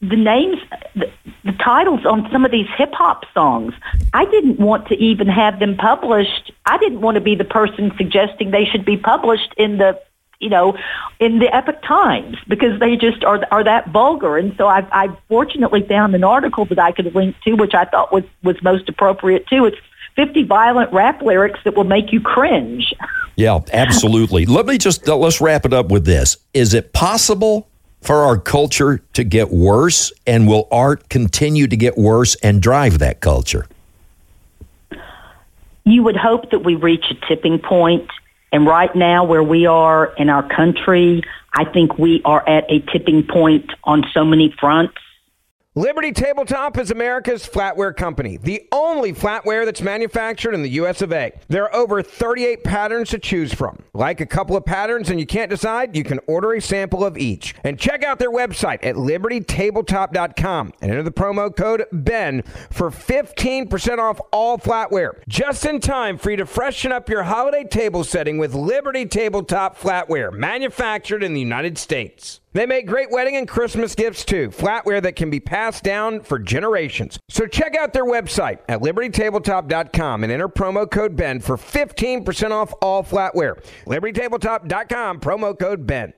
the 0.00 0.16
names 0.16 0.58
the, 0.96 1.08
the 1.44 1.52
titles 1.52 2.04
on 2.04 2.28
some 2.32 2.44
of 2.44 2.50
these 2.50 2.66
hip 2.76 2.92
hop 2.92 3.24
songs 3.32 3.74
I 4.12 4.24
didn't 4.26 4.58
want 4.58 4.88
to 4.88 4.94
even 4.96 5.28
have 5.28 5.58
them 5.58 5.76
published. 5.76 6.52
I 6.66 6.76
didn't 6.78 7.00
want 7.00 7.14
to 7.14 7.20
be 7.20 7.34
the 7.34 7.44
person 7.44 7.92
suggesting 7.96 8.50
they 8.50 8.64
should 8.64 8.84
be 8.84 8.96
published 8.96 9.54
in 9.56 9.78
the 9.78 9.98
you 10.42 10.50
know, 10.50 10.76
in 11.20 11.38
the 11.38 11.54
Epoch 11.54 11.80
Times 11.82 12.36
because 12.48 12.78
they 12.80 12.96
just 12.96 13.24
are 13.24 13.40
are 13.50 13.64
that 13.64 13.88
vulgar. 13.88 14.36
And 14.36 14.54
so 14.56 14.66
I, 14.66 14.86
I 14.92 15.16
fortunately 15.28 15.82
found 15.82 16.14
an 16.14 16.24
article 16.24 16.64
that 16.66 16.78
I 16.78 16.92
could 16.92 17.14
link 17.14 17.36
to, 17.44 17.54
which 17.54 17.74
I 17.74 17.84
thought 17.84 18.12
was 18.12 18.24
was 18.42 18.60
most 18.62 18.88
appropriate 18.88 19.46
too. 19.46 19.64
It's 19.64 19.78
50 20.16 20.42
violent 20.44 20.92
rap 20.92 21.22
lyrics 21.22 21.60
that 21.64 21.74
will 21.74 21.84
make 21.84 22.12
you 22.12 22.20
cringe. 22.20 22.92
Yeah, 23.36 23.60
absolutely. 23.72 24.44
Let 24.46 24.66
me 24.66 24.76
just 24.78 25.08
uh, 25.08 25.16
let's 25.16 25.40
wrap 25.40 25.64
it 25.64 25.72
up 25.72 25.90
with 25.90 26.04
this. 26.04 26.36
Is 26.52 26.74
it 26.74 26.92
possible 26.92 27.68
for 28.00 28.16
our 28.16 28.36
culture 28.36 28.98
to 29.12 29.24
get 29.24 29.50
worse 29.50 30.12
and 30.26 30.48
will 30.48 30.66
art 30.72 31.08
continue 31.08 31.68
to 31.68 31.76
get 31.76 31.96
worse 31.96 32.34
and 32.42 32.60
drive 32.60 32.98
that 32.98 33.20
culture? 33.20 33.66
You 35.84 36.02
would 36.02 36.16
hope 36.16 36.50
that 36.50 36.64
we 36.64 36.74
reach 36.74 37.04
a 37.10 37.26
tipping 37.26 37.58
point 37.58 38.08
and 38.52 38.66
right 38.66 38.94
now, 38.94 39.24
where 39.24 39.42
we 39.42 39.66
are 39.66 40.12
in 40.16 40.28
our 40.28 40.46
country, 40.46 41.22
I 41.54 41.64
think 41.64 41.98
we 41.98 42.20
are 42.24 42.46
at 42.46 42.70
a 42.70 42.80
tipping 42.92 43.26
point 43.26 43.70
on 43.84 44.04
so 44.12 44.24
many 44.24 44.54
fronts. 44.60 44.94
Liberty 45.74 46.12
Tabletop 46.12 46.76
is 46.76 46.90
America's 46.90 47.48
flatware 47.48 47.96
company, 47.96 48.36
the 48.36 48.68
only 48.72 49.14
flatware 49.14 49.64
that's 49.64 49.80
manufactured 49.80 50.52
in 50.52 50.60
the 50.60 50.72
US 50.72 51.00
of 51.00 51.14
A. 51.14 51.32
There 51.48 51.64
are 51.64 51.74
over 51.74 52.02
38 52.02 52.62
patterns 52.62 53.08
to 53.08 53.18
choose 53.18 53.54
from. 53.54 53.82
Like 53.94 54.20
a 54.20 54.26
couple 54.26 54.54
of 54.54 54.66
patterns 54.66 55.08
and 55.08 55.18
you 55.18 55.24
can't 55.24 55.48
decide, 55.48 55.96
you 55.96 56.04
can 56.04 56.20
order 56.26 56.52
a 56.52 56.60
sample 56.60 57.02
of 57.02 57.16
each. 57.16 57.54
And 57.64 57.78
check 57.78 58.04
out 58.04 58.18
their 58.18 58.30
website 58.30 58.84
at 58.84 58.96
libertytabletop.com 58.96 60.72
and 60.82 60.90
enter 60.90 61.02
the 61.02 61.10
promo 61.10 61.56
code 61.56 61.86
BEN 61.90 62.42
for 62.70 62.90
15% 62.90 63.98
off 63.98 64.20
all 64.30 64.58
flatware. 64.58 65.22
Just 65.26 65.64
in 65.64 65.80
time 65.80 66.18
for 66.18 66.30
you 66.30 66.36
to 66.36 66.44
freshen 66.44 66.92
up 66.92 67.08
your 67.08 67.22
holiday 67.22 67.64
table 67.64 68.04
setting 68.04 68.36
with 68.36 68.52
Liberty 68.52 69.06
Tabletop 69.06 69.80
flatware, 69.80 70.34
manufactured 70.34 71.22
in 71.22 71.32
the 71.32 71.40
United 71.40 71.78
States. 71.78 72.41
They 72.54 72.66
make 72.66 72.86
great 72.86 73.10
wedding 73.10 73.36
and 73.36 73.48
Christmas 73.48 73.94
gifts 73.94 74.24
too, 74.24 74.50
flatware 74.50 75.02
that 75.02 75.16
can 75.16 75.30
be 75.30 75.40
passed 75.40 75.82
down 75.82 76.20
for 76.20 76.38
generations. 76.38 77.18
So 77.30 77.46
check 77.46 77.74
out 77.74 77.94
their 77.94 78.04
website 78.04 78.58
at 78.68 78.80
libertytabletop.com 78.80 80.22
and 80.22 80.32
enter 80.32 80.48
promo 80.48 80.90
code 80.90 81.16
BEN 81.16 81.40
for 81.40 81.56
15% 81.56 82.50
off 82.50 82.74
all 82.82 83.02
flatware. 83.02 83.64
libertytabletop.com, 83.86 85.20
promo 85.20 85.58
code 85.58 85.86
BEN. 85.86 86.12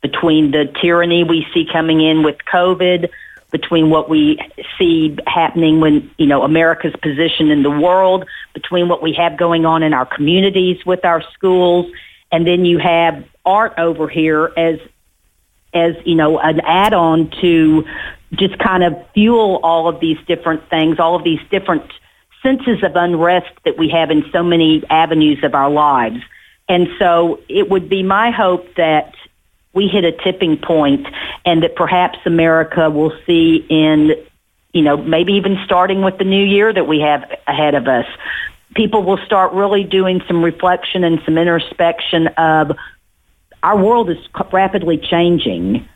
Between 0.00 0.52
the 0.52 0.72
tyranny 0.80 1.24
we 1.24 1.44
see 1.52 1.66
coming 1.70 2.00
in 2.00 2.22
with 2.22 2.36
COVID, 2.52 3.10
between 3.50 3.90
what 3.90 4.08
we 4.08 4.38
see 4.78 5.16
happening 5.26 5.80
when, 5.80 6.08
you 6.18 6.26
know, 6.26 6.44
America's 6.44 6.94
position 7.02 7.50
in 7.50 7.64
the 7.64 7.70
world, 7.70 8.24
between 8.54 8.88
what 8.88 9.02
we 9.02 9.12
have 9.12 9.36
going 9.36 9.66
on 9.66 9.82
in 9.82 9.92
our 9.92 10.06
communities 10.06 10.86
with 10.86 11.04
our 11.04 11.20
schools, 11.32 11.90
and 12.30 12.46
then 12.46 12.64
you 12.64 12.78
have 12.78 13.24
art 13.44 13.74
over 13.76 14.08
here 14.08 14.52
as 14.56 14.78
as 15.72 15.94
you 16.04 16.14
know 16.14 16.38
an 16.38 16.60
add-on 16.60 17.30
to 17.40 17.84
just 18.32 18.58
kind 18.58 18.84
of 18.84 18.94
fuel 19.12 19.60
all 19.62 19.88
of 19.88 20.00
these 20.00 20.18
different 20.26 20.68
things, 20.70 20.98
all 20.98 21.16
of 21.16 21.24
these 21.24 21.40
different 21.50 21.90
senses 22.42 22.82
of 22.82 22.92
unrest 22.94 23.50
that 23.64 23.76
we 23.76 23.88
have 23.88 24.10
in 24.10 24.24
so 24.32 24.42
many 24.42 24.82
avenues 24.88 25.42
of 25.42 25.54
our 25.54 25.70
lives. 25.70 26.20
And 26.68 26.88
so 26.98 27.40
it 27.48 27.68
would 27.68 27.88
be 27.88 28.02
my 28.02 28.30
hope 28.30 28.74
that 28.76 29.14
we 29.72 29.88
hit 29.88 30.04
a 30.04 30.12
tipping 30.12 30.56
point 30.56 31.06
and 31.44 31.62
that 31.62 31.76
perhaps 31.76 32.18
America 32.24 32.88
will 32.90 33.12
see 33.26 33.66
in, 33.68 34.12
you 34.72 34.82
know, 34.82 34.96
maybe 34.96 35.34
even 35.34 35.58
starting 35.64 36.02
with 36.02 36.18
the 36.18 36.24
new 36.24 36.44
year 36.44 36.72
that 36.72 36.86
we 36.86 37.00
have 37.00 37.24
ahead 37.46 37.74
of 37.74 37.88
us, 37.88 38.06
people 38.74 39.02
will 39.02 39.18
start 39.18 39.52
really 39.52 39.84
doing 39.84 40.22
some 40.26 40.42
reflection 40.42 41.04
and 41.04 41.20
some 41.24 41.36
introspection 41.36 42.28
of 42.28 42.76
our 43.62 43.76
world 43.76 44.10
is 44.10 44.18
rapidly 44.52 44.98
changing 44.98 45.88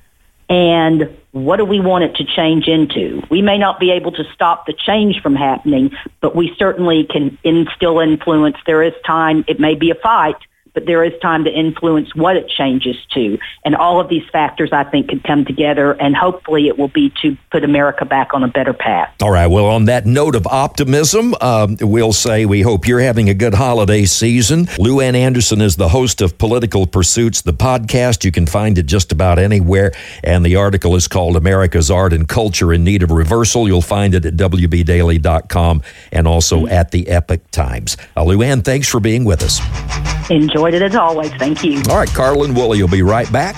and 0.48 1.16
what 1.32 1.56
do 1.56 1.64
we 1.64 1.80
want 1.80 2.04
it 2.04 2.16
to 2.16 2.24
change 2.24 2.68
into? 2.68 3.22
We 3.30 3.42
may 3.42 3.58
not 3.58 3.80
be 3.80 3.90
able 3.90 4.12
to 4.12 4.24
stop 4.34 4.66
the 4.66 4.74
change 4.74 5.20
from 5.22 5.34
happening, 5.34 5.92
but 6.20 6.36
we 6.36 6.54
certainly 6.58 7.04
can 7.04 7.38
instill 7.42 7.98
influence. 7.98 8.56
There 8.66 8.82
is 8.82 8.92
time. 9.06 9.44
It 9.48 9.58
may 9.58 9.74
be 9.74 9.90
a 9.90 9.94
fight, 9.94 10.36
but 10.74 10.86
there 10.86 11.04
is 11.04 11.12
time 11.22 11.44
to 11.44 11.50
influence 11.50 12.14
what 12.14 12.36
it 12.36 12.48
changes 12.48 12.96
to. 13.14 13.38
And 13.64 13.74
all 13.74 14.00
of 14.00 14.08
these 14.08 14.28
factors, 14.30 14.70
I 14.72 14.84
think, 14.84 15.08
could 15.08 15.24
come 15.24 15.44
together, 15.44 15.92
and 15.92 16.14
hopefully 16.14 16.66
it 16.68 16.78
will 16.78 16.88
be 16.88 17.12
to 17.22 17.36
put 17.50 17.64
America 17.64 18.04
back 18.04 18.34
on 18.34 18.42
a 18.42 18.48
better 18.48 18.72
path. 18.72 19.14
All 19.22 19.30
right. 19.30 19.46
Well, 19.46 19.66
on 19.66 19.86
that 19.86 20.04
note 20.04 20.34
of 20.34 20.46
optimism, 20.46 21.34
um, 21.40 21.76
we'll 21.80 22.12
say 22.12 22.44
we 22.44 22.62
hope 22.62 22.86
you're 22.86 23.00
having 23.00 23.28
a 23.28 23.34
good 23.34 23.54
holiday 23.54 24.04
season. 24.04 24.68
Lou 24.78 25.00
Ann 25.00 25.14
Anderson 25.14 25.60
is 25.60 25.76
the 25.76 25.88
host 25.88 26.20
of 26.20 26.36
Political 26.38 26.88
Pursuits, 26.88 27.42
the 27.42 27.52
podcast. 27.52 28.24
You 28.24 28.32
can 28.32 28.46
find 28.46 28.76
it 28.76 28.86
just 28.86 29.12
about 29.12 29.38
anywhere. 29.38 29.92
And 30.22 30.44
the 30.44 30.56
article 30.56 30.96
is 30.96 31.06
called 31.08 31.36
America's 31.36 31.90
Art 31.90 32.12
and 32.12 32.28
Culture 32.28 32.72
in 32.72 32.84
Need 32.84 33.02
of 33.02 33.10
Reversal. 33.10 33.68
You'll 33.68 33.80
find 33.82 34.14
it 34.14 34.24
at 34.26 34.34
WBDaily.com 34.34 35.82
and 36.12 36.26
also 36.26 36.66
at 36.66 36.90
the 36.90 37.08
Epoch 37.08 37.50
Times. 37.50 37.96
Uh, 38.16 38.24
Lou 38.24 38.42
Ann, 38.42 38.62
thanks 38.62 38.88
for 38.88 39.00
being 39.00 39.24
with 39.24 39.42
us. 39.42 39.60
Enjoyed 40.64 40.80
it 40.80 40.82
as 40.82 40.96
always. 40.96 41.30
Thank 41.34 41.62
you. 41.62 41.82
All 41.90 41.98
right, 41.98 42.08
Cardle 42.08 42.46
and 42.46 42.56
Woolley 42.56 42.80
will 42.80 42.88
be 42.88 43.02
right 43.02 43.30
back. 43.30 43.54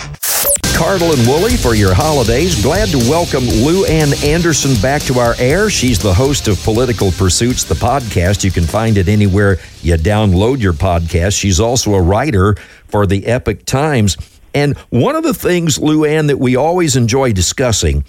Cardle 0.76 1.16
and 1.16 1.24
Woolley 1.26 1.56
for 1.56 1.76
your 1.76 1.94
holidays. 1.94 2.60
Glad 2.60 2.88
to 2.88 2.98
welcome 3.08 3.44
Lou 3.44 3.84
Ann 3.84 4.12
Anderson 4.24 4.74
back 4.82 5.02
to 5.02 5.20
our 5.20 5.36
air. 5.38 5.70
She's 5.70 6.00
the 6.00 6.12
host 6.12 6.48
of 6.48 6.60
Political 6.64 7.12
Pursuits, 7.12 7.62
the 7.62 7.76
podcast. 7.76 8.42
You 8.42 8.50
can 8.50 8.64
find 8.64 8.98
it 8.98 9.06
anywhere 9.06 9.58
you 9.82 9.94
download 9.94 10.58
your 10.58 10.72
podcast. 10.72 11.38
She's 11.38 11.60
also 11.60 11.94
a 11.94 12.02
writer 12.02 12.56
for 12.88 13.06
the 13.06 13.24
Epoch 13.26 13.64
Times. 13.66 14.16
And 14.52 14.76
one 14.90 15.14
of 15.14 15.22
the 15.22 15.34
things, 15.34 15.78
Lou 15.78 16.04
Ann, 16.04 16.26
that 16.26 16.40
we 16.40 16.56
always 16.56 16.96
enjoy 16.96 17.32
discussing 17.32 18.04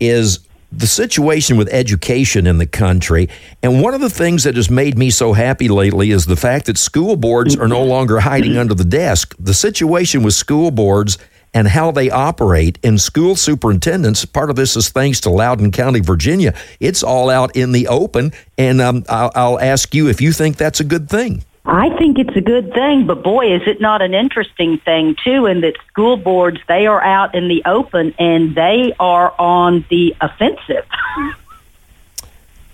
is 0.00 0.40
the 0.76 0.86
situation 0.86 1.56
with 1.56 1.68
education 1.68 2.46
in 2.46 2.58
the 2.58 2.66
country. 2.66 3.28
And 3.62 3.80
one 3.82 3.94
of 3.94 4.00
the 4.00 4.10
things 4.10 4.44
that 4.44 4.56
has 4.56 4.68
made 4.68 4.98
me 4.98 5.10
so 5.10 5.32
happy 5.32 5.68
lately 5.68 6.10
is 6.10 6.26
the 6.26 6.36
fact 6.36 6.66
that 6.66 6.78
school 6.78 7.16
boards 7.16 7.56
are 7.56 7.68
no 7.68 7.84
longer 7.84 8.20
hiding 8.20 8.56
under 8.56 8.74
the 8.74 8.84
desk. 8.84 9.34
The 9.38 9.54
situation 9.54 10.22
with 10.22 10.34
school 10.34 10.70
boards 10.70 11.18
and 11.54 11.68
how 11.68 11.92
they 11.92 12.10
operate 12.10 12.78
and 12.82 13.00
school 13.00 13.36
superintendents, 13.36 14.24
part 14.24 14.50
of 14.50 14.56
this 14.56 14.76
is 14.76 14.88
thanks 14.88 15.20
to 15.20 15.30
Loudoun 15.30 15.70
County, 15.70 16.00
Virginia. 16.00 16.52
It's 16.80 17.04
all 17.04 17.30
out 17.30 17.54
in 17.56 17.70
the 17.70 17.86
open. 17.86 18.32
And 18.58 18.80
um, 18.80 19.04
I'll, 19.08 19.30
I'll 19.34 19.60
ask 19.60 19.94
you 19.94 20.08
if 20.08 20.20
you 20.20 20.32
think 20.32 20.56
that's 20.56 20.80
a 20.80 20.84
good 20.84 21.08
thing. 21.08 21.44
I 21.66 21.96
think 21.96 22.18
it's 22.18 22.36
a 22.36 22.42
good 22.42 22.74
thing, 22.74 23.06
but 23.06 23.22
boy, 23.22 23.54
is 23.54 23.62
it 23.66 23.80
not 23.80 24.02
an 24.02 24.12
interesting 24.12 24.78
thing 24.78 25.16
too, 25.24 25.46
in 25.46 25.62
that 25.62 25.76
school 25.88 26.18
boards, 26.18 26.60
they 26.68 26.86
are 26.86 27.02
out 27.02 27.34
in 27.34 27.48
the 27.48 27.62
open 27.64 28.14
and 28.18 28.54
they 28.54 28.94
are 29.00 29.34
on 29.38 29.84
the 29.88 30.14
offensive. 30.20 30.84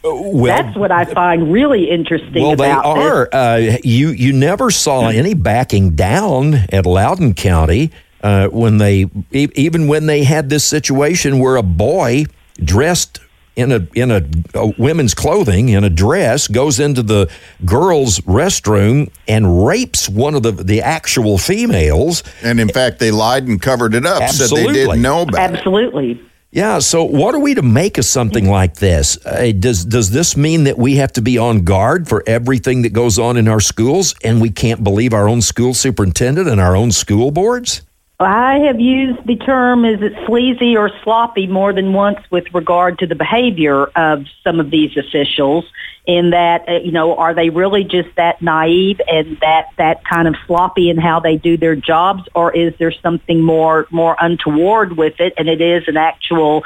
Well, 0.02 0.44
That's 0.44 0.76
what 0.78 0.90
I 0.90 1.04
find 1.04 1.52
really 1.52 1.90
interesting. 1.90 2.42
Well, 2.42 2.56
they 2.56 2.70
are. 2.70 3.28
Uh, 3.30 3.76
you 3.84 4.08
you 4.08 4.32
never 4.32 4.70
saw 4.70 5.08
any 5.08 5.34
backing 5.34 5.94
down 5.94 6.54
at 6.54 6.86
Loudoun 6.86 7.34
County 7.34 7.90
uh, 8.22 8.48
when 8.48 8.78
they 8.78 9.10
even 9.30 9.88
when 9.88 10.06
they 10.06 10.24
had 10.24 10.48
this 10.48 10.64
situation 10.64 11.38
where 11.38 11.56
a 11.56 11.62
boy 11.62 12.24
dressed 12.64 13.20
in 13.56 13.72
a 13.72 13.86
in 13.94 14.10
a, 14.10 14.22
a, 14.54 14.66
women's 14.78 15.14
clothing 15.14 15.70
in 15.70 15.84
a 15.84 15.90
dress 15.90 16.48
goes 16.48 16.80
into 16.80 17.02
the 17.02 17.30
girls' 17.64 18.20
restroom 18.20 19.10
and 19.28 19.66
rapes 19.66 20.08
one 20.08 20.34
of 20.34 20.42
the 20.42 20.52
the 20.52 20.82
actual 20.82 21.38
females. 21.38 22.22
And 22.42 22.60
in 22.60 22.68
fact, 22.68 22.98
they 22.98 23.10
lied 23.10 23.46
and 23.46 23.60
covered 23.60 23.94
it 23.94 24.06
up, 24.06 24.22
Absolutely. 24.22 24.56
said 24.56 24.68
they 24.68 24.72
didn't 24.72 25.02
know 25.02 25.22
about 25.22 25.38
Absolutely. 25.38 26.12
it. 26.12 26.20
Yeah. 26.52 26.80
So, 26.80 27.04
what 27.04 27.34
are 27.34 27.38
we 27.38 27.54
to 27.54 27.62
make 27.62 27.96
of 27.96 28.04
something 28.04 28.48
like 28.48 28.76
this? 28.76 29.24
Uh, 29.24 29.52
does 29.56 29.84
does 29.84 30.10
this 30.10 30.36
mean 30.36 30.64
that 30.64 30.78
we 30.78 30.96
have 30.96 31.12
to 31.12 31.22
be 31.22 31.38
on 31.38 31.62
guard 31.62 32.08
for 32.08 32.24
everything 32.26 32.82
that 32.82 32.92
goes 32.92 33.18
on 33.18 33.36
in 33.36 33.46
our 33.46 33.60
schools, 33.60 34.14
and 34.24 34.40
we 34.40 34.50
can't 34.50 34.82
believe 34.82 35.12
our 35.12 35.28
own 35.28 35.42
school 35.42 35.74
superintendent 35.74 36.48
and 36.48 36.60
our 36.60 36.74
own 36.74 36.90
school 36.90 37.30
boards? 37.30 37.82
I 38.20 38.58
have 38.66 38.78
used 38.78 39.26
the 39.26 39.36
term 39.36 39.86
is 39.86 40.02
it 40.02 40.12
sleazy 40.26 40.76
or 40.76 40.90
sloppy 41.02 41.46
more 41.46 41.72
than 41.72 41.94
once 41.94 42.18
with 42.30 42.44
regard 42.52 42.98
to 42.98 43.06
the 43.06 43.14
behavior 43.14 43.86
of 43.96 44.26
some 44.44 44.60
of 44.60 44.70
these 44.70 44.94
officials 44.96 45.64
in 46.06 46.30
that 46.30 46.68
uh, 46.68 46.80
you 46.84 46.92
know 46.92 47.16
are 47.16 47.34
they 47.34 47.48
really 47.48 47.82
just 47.82 48.14
that 48.16 48.42
naive 48.42 49.00
and 49.08 49.38
that 49.40 49.68
that 49.78 50.04
kind 50.04 50.28
of 50.28 50.34
sloppy 50.46 50.90
in 50.90 50.98
how 50.98 51.18
they 51.18 51.36
do 51.36 51.56
their 51.56 51.76
jobs? 51.76 52.22
Or 52.34 52.54
is 52.54 52.74
there 52.78 52.92
something 52.92 53.42
more 53.42 53.86
more 53.90 54.16
untoward 54.20 54.98
with 54.98 55.14
it 55.18 55.32
and 55.38 55.48
it 55.48 55.62
is 55.62 55.84
an 55.86 55.96
actual 55.96 56.62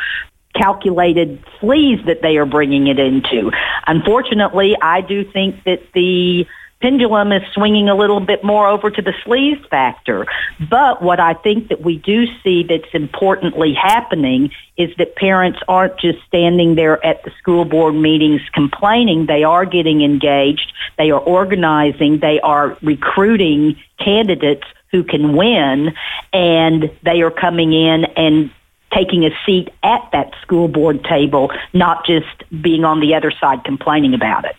calculated 0.57 1.45
sleaze 1.61 2.05
that 2.07 2.21
they 2.21 2.37
are 2.37 2.47
bringing 2.47 2.89
it 2.89 2.99
into? 2.99 3.53
Unfortunately 3.87 4.77
i 4.83 5.01
do 5.01 5.25
think 5.31 5.63
that 5.65 5.81
the 5.95 6.47
pendulum 6.85 7.33
is 7.33 7.43
swinging 7.55 7.89
a 7.89 7.95
little 7.95 8.21
bit 8.21 8.45
more 8.45 8.69
over 8.69 8.91
to 8.91 9.01
the 9.01 9.15
sleaze 9.25 9.67
factor. 9.71 10.27
But 10.69 11.01
what 11.01 11.19
I 11.19 11.33
think 11.33 11.69
that 11.69 11.81
we 11.81 11.97
do 11.97 12.27
see 12.43 12.63
that's 12.63 12.93
importantly 12.93 13.73
happening 13.73 14.51
is 14.77 14.95
that 14.99 15.17
parents 15.17 15.59
aren't 15.67 15.99
just 15.99 16.19
standing 16.27 16.75
there 16.75 17.03
at 17.03 17.25
the 17.25 17.31
school 17.39 17.65
board 17.65 17.95
meetings 17.95 18.43
complaining. 18.53 19.25
They 19.25 19.45
are 19.45 19.65
getting 19.65 20.03
engaged. 20.03 20.75
They 20.99 21.11
are 21.11 21.21
organizing. 21.21 22.19
They 22.19 22.39
are 22.41 22.77
recruiting 22.83 23.77
candidates 23.99 24.67
who 24.91 25.05
can 25.05 25.35
win 25.35 25.95
and 26.35 26.91
they 27.03 27.23
are 27.23 27.31
coming 27.31 27.73
in 27.73 28.05
and 28.05 28.51
taking 28.93 29.25
a 29.25 29.31
seat 29.47 29.71
at 29.83 30.07
that 30.13 30.35
school 30.43 30.69
board 30.69 31.03
table, 31.03 31.51
not 31.73 32.05
just 32.05 32.45
being 32.61 32.85
on 32.85 33.01
the 33.01 33.15
other 33.15 33.31
side 33.41 33.65
complaining 33.65 34.13
about 34.13 34.45
it 34.45 34.57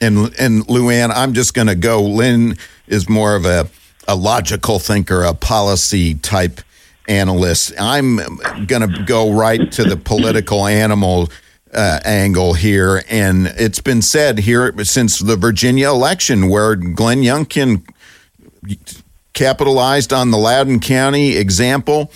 and 0.00 0.34
and 0.38 0.68
Lou 0.68 0.90
Ann, 0.90 1.10
I'm 1.10 1.32
just 1.32 1.54
going 1.54 1.68
to 1.68 1.74
go. 1.74 2.02
Lynn 2.02 2.56
is 2.86 3.08
more 3.08 3.34
of 3.36 3.44
a 3.44 3.68
a 4.08 4.16
logical 4.16 4.78
thinker, 4.78 5.22
a 5.22 5.34
policy 5.34 6.14
type 6.14 6.60
analyst. 7.08 7.72
I'm 7.78 8.16
going 8.66 8.88
to 8.88 9.02
go 9.04 9.32
right 9.32 9.70
to 9.72 9.84
the 9.84 9.96
political 9.96 10.66
animal 10.66 11.28
uh, 11.72 12.00
angle 12.04 12.54
here, 12.54 13.02
and 13.08 13.48
it's 13.58 13.80
been 13.80 14.02
said 14.02 14.38
here 14.40 14.72
since 14.84 15.18
the 15.18 15.36
Virginia 15.36 15.88
election, 15.88 16.48
where 16.48 16.76
Glenn 16.76 17.22
Youngkin 17.22 17.82
capitalized 19.32 20.12
on 20.12 20.30
the 20.30 20.38
Loudoun 20.38 20.80
County 20.80 21.36
example. 21.36 22.10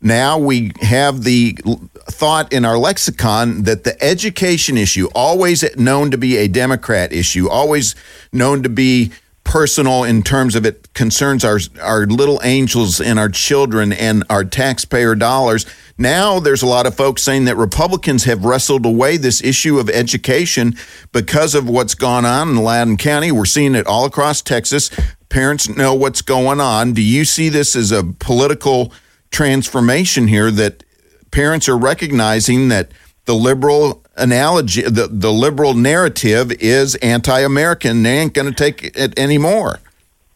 Now 0.00 0.38
we 0.38 0.72
have 0.80 1.24
the 1.24 1.58
thought 2.06 2.52
in 2.52 2.64
our 2.64 2.78
lexicon 2.78 3.64
that 3.64 3.84
the 3.84 4.02
education 4.02 4.76
issue, 4.76 5.08
always 5.14 5.64
known 5.76 6.10
to 6.10 6.18
be 6.18 6.36
a 6.36 6.48
Democrat 6.48 7.12
issue, 7.12 7.48
always 7.48 7.94
known 8.32 8.62
to 8.62 8.68
be 8.68 9.12
personal 9.44 10.04
in 10.04 10.22
terms 10.22 10.54
of 10.54 10.64
it 10.64 10.92
concerns 10.94 11.44
our 11.44 11.58
our 11.80 12.06
little 12.06 12.40
angels 12.44 13.00
and 13.00 13.18
our 13.18 13.28
children 13.28 13.92
and 13.92 14.22
our 14.30 14.44
taxpayer 14.44 15.14
dollars. 15.14 15.66
Now 15.98 16.38
there's 16.38 16.62
a 16.62 16.66
lot 16.66 16.86
of 16.86 16.94
folks 16.94 17.22
saying 17.22 17.46
that 17.46 17.56
Republicans 17.56 18.24
have 18.24 18.44
wrestled 18.44 18.86
away 18.86 19.16
this 19.16 19.42
issue 19.42 19.78
of 19.78 19.90
education 19.90 20.76
because 21.12 21.54
of 21.54 21.68
what's 21.68 21.94
gone 21.94 22.24
on 22.24 22.50
in 22.50 22.56
Loudoun 22.56 22.96
County. 22.96 23.32
We're 23.32 23.44
seeing 23.44 23.74
it 23.74 23.86
all 23.86 24.04
across 24.04 24.40
Texas. 24.40 24.90
Parents 25.30 25.68
know 25.68 25.94
what's 25.94 26.22
going 26.22 26.60
on. 26.60 26.92
Do 26.92 27.02
you 27.02 27.24
see 27.24 27.48
this 27.48 27.74
as 27.74 27.90
a 27.90 28.04
political 28.04 28.92
transformation 29.30 30.28
here 30.28 30.50
that 30.50 30.84
parents 31.30 31.68
are 31.68 31.76
recognizing 31.76 32.68
that 32.68 32.90
the 33.24 33.34
liberal 33.34 34.02
analogy, 34.16 34.82
the, 34.82 35.08
the 35.10 35.32
liberal 35.32 35.74
narrative 35.74 36.52
is 36.52 36.94
anti 36.96 37.40
American. 37.40 38.02
They 38.02 38.18
ain't 38.18 38.34
going 38.34 38.52
to 38.52 38.54
take 38.54 38.96
it 38.96 39.18
anymore. 39.18 39.78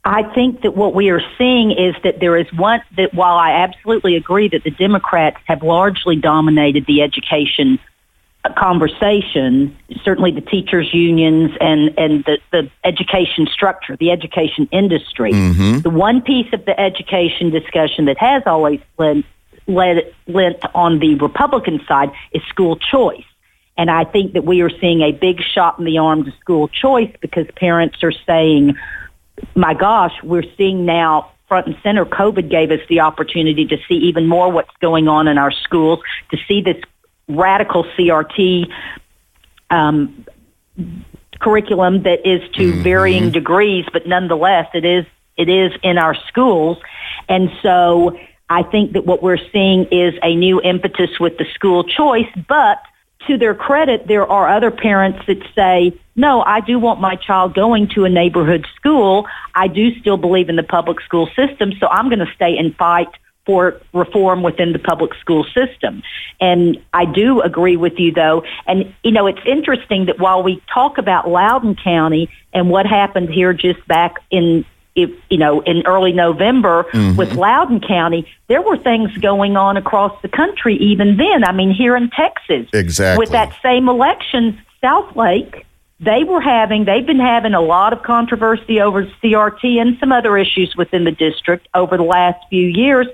I 0.04 0.22
think 0.34 0.60
that 0.62 0.76
what 0.76 0.94
we 0.94 1.08
are 1.08 1.22
seeing 1.38 1.70
is 1.70 1.94
that 2.04 2.20
there 2.20 2.36
is 2.36 2.46
one 2.52 2.82
that 2.96 3.14
while 3.14 3.36
I 3.36 3.52
absolutely 3.52 4.16
agree 4.16 4.48
that 4.48 4.62
the 4.62 4.70
Democrats 4.70 5.38
have 5.46 5.62
largely 5.62 6.16
dominated 6.16 6.84
the 6.86 7.00
education 7.00 7.78
conversation, 8.52 9.74
certainly 10.02 10.30
the 10.30 10.42
teachers 10.42 10.92
unions 10.92 11.52
and, 11.60 11.98
and 11.98 12.24
the, 12.24 12.38
the 12.52 12.70
education 12.84 13.46
structure, 13.46 13.96
the 13.96 14.10
education 14.10 14.68
industry. 14.70 15.32
Mm-hmm. 15.32 15.78
The 15.78 15.90
one 15.90 16.20
piece 16.20 16.52
of 16.52 16.64
the 16.66 16.78
education 16.78 17.48
discussion 17.48 18.04
that 18.04 18.18
has 18.18 18.42
always 18.44 18.80
led, 18.98 19.24
led, 19.66 20.14
lent 20.26 20.58
on 20.74 20.98
the 20.98 21.14
Republican 21.16 21.80
side 21.86 22.10
is 22.32 22.42
school 22.48 22.76
choice. 22.76 23.24
And 23.76 23.90
I 23.90 24.04
think 24.04 24.34
that 24.34 24.44
we 24.44 24.60
are 24.62 24.70
seeing 24.70 25.00
a 25.02 25.12
big 25.12 25.40
shot 25.42 25.78
in 25.78 25.84
the 25.84 25.98
arm 25.98 26.24
to 26.24 26.32
school 26.40 26.68
choice 26.68 27.12
because 27.20 27.46
parents 27.56 28.02
are 28.02 28.12
saying, 28.12 28.76
my 29.54 29.74
gosh, 29.74 30.12
we're 30.22 30.44
seeing 30.56 30.84
now 30.84 31.32
front 31.48 31.66
and 31.66 31.76
center. 31.82 32.04
COVID 32.04 32.48
gave 32.48 32.70
us 32.70 32.80
the 32.88 33.00
opportunity 33.00 33.66
to 33.66 33.76
see 33.88 33.94
even 33.94 34.26
more 34.26 34.50
what's 34.50 34.74
going 34.80 35.08
on 35.08 35.26
in 35.28 35.38
our 35.38 35.50
schools, 35.50 36.00
to 36.30 36.38
see 36.46 36.60
this 36.62 36.80
radical 37.28 37.84
CRT 37.98 38.70
um, 39.70 40.24
curriculum 41.40 42.02
that 42.04 42.26
is 42.26 42.40
to 42.52 42.72
mm-hmm. 42.72 42.82
varying 42.82 43.30
degrees, 43.30 43.84
but 43.92 44.06
nonetheless, 44.06 44.68
it 44.74 44.84
is 44.84 45.04
it 45.36 45.48
is 45.48 45.72
in 45.82 45.98
our 45.98 46.14
schools, 46.28 46.78
and 47.28 47.50
so 47.60 48.16
I 48.48 48.62
think 48.62 48.92
that 48.92 49.06
what 49.06 49.22
we're 49.22 49.38
seeing 49.52 49.86
is 49.90 50.14
a 50.22 50.34
new 50.34 50.60
impetus 50.60 51.18
with 51.18 51.38
the 51.38 51.46
school 51.54 51.84
choice, 51.84 52.28
but 52.48 52.82
to 53.26 53.38
their 53.38 53.54
credit, 53.54 54.06
there 54.06 54.26
are 54.26 54.48
other 54.48 54.70
parents 54.70 55.20
that 55.26 55.42
say, 55.54 55.98
no, 56.14 56.42
I 56.42 56.60
do 56.60 56.78
want 56.78 57.00
my 57.00 57.16
child 57.16 57.54
going 57.54 57.88
to 57.94 58.04
a 58.04 58.08
neighborhood 58.08 58.66
school. 58.76 59.26
I 59.54 59.68
do 59.68 59.98
still 59.98 60.16
believe 60.16 60.48
in 60.48 60.56
the 60.56 60.62
public 60.62 61.00
school 61.00 61.28
system, 61.34 61.72
so 61.80 61.88
I'm 61.88 62.08
going 62.08 62.20
to 62.20 62.32
stay 62.34 62.56
and 62.58 62.76
fight 62.76 63.08
for 63.46 63.80
reform 63.92 64.42
within 64.42 64.72
the 64.72 64.78
public 64.78 65.12
school 65.20 65.44
system. 65.44 66.02
And 66.40 66.78
I 66.92 67.04
do 67.04 67.40
agree 67.40 67.76
with 67.76 67.98
you 67.98 68.12
though. 68.12 68.42
And 68.66 68.94
you 69.02 69.10
know, 69.10 69.26
it's 69.26 69.40
interesting 69.46 70.06
that 70.06 70.18
while 70.18 70.42
we 70.42 70.62
talk 70.72 70.98
about 70.98 71.28
Loudoun 71.28 71.76
County 71.76 72.30
and 72.52 72.70
what 72.70 72.86
happened 72.86 73.28
here 73.30 73.52
just 73.52 73.86
back 73.86 74.14
in 74.30 74.64
if 74.94 75.10
you 75.30 75.38
know 75.38 75.60
in 75.62 75.82
early 75.86 76.12
November 76.12 76.84
mm-hmm. 76.92 77.16
with 77.16 77.34
Loudoun 77.34 77.80
County, 77.80 78.26
there 78.48 78.62
were 78.62 78.76
things 78.76 79.16
going 79.18 79.56
on 79.56 79.76
across 79.76 80.20
the 80.22 80.28
country 80.28 80.76
even 80.76 81.16
then. 81.16 81.44
I 81.44 81.52
mean, 81.52 81.70
here 81.70 81.96
in 81.96 82.10
Texas, 82.10 82.68
exactly 82.72 83.18
with 83.18 83.30
that 83.30 83.54
same 83.62 83.88
election, 83.88 84.60
Southlake, 84.82 85.64
they 86.00 86.24
were 86.24 86.40
having 86.40 86.84
they've 86.84 87.06
been 87.06 87.20
having 87.20 87.54
a 87.54 87.60
lot 87.60 87.92
of 87.92 88.02
controversy 88.02 88.80
over 88.80 89.06
CRT 89.22 89.80
and 89.80 89.96
some 89.98 90.12
other 90.12 90.36
issues 90.36 90.74
within 90.76 91.04
the 91.04 91.12
district 91.12 91.68
over 91.74 91.96
the 91.96 92.04
last 92.04 92.44
few 92.50 92.66
years, 92.66 93.06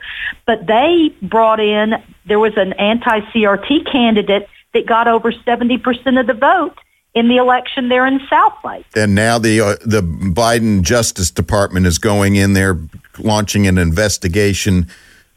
but 0.47 0.67
they 0.67 1.15
brought 1.23 1.61
in 1.61 1.95
there 2.27 2.39
was 2.39 2.57
an 2.57 2.73
anti-CRT 2.75 3.91
candidate 3.91 4.49
that 4.73 4.87
got 4.87 5.09
over 5.09 5.33
70% 5.33 6.21
of 6.21 6.27
the 6.27 6.35
vote 6.35 6.79
in 7.15 7.29
the 7.29 7.37
election 7.37 7.89
there 7.89 8.07
in 8.07 8.21
Southlake. 8.21 8.85
And 8.95 9.15
now 9.15 9.39
the 9.39 9.61
uh, 9.61 9.77
the 9.85 10.03
Biden 10.03 10.83
Justice 10.83 11.31
Department 11.31 11.87
is 11.87 11.99
going 11.99 12.37
in 12.37 12.53
there, 12.53 12.79
launching 13.19 13.67
an 13.67 13.79
investigation 13.79 14.87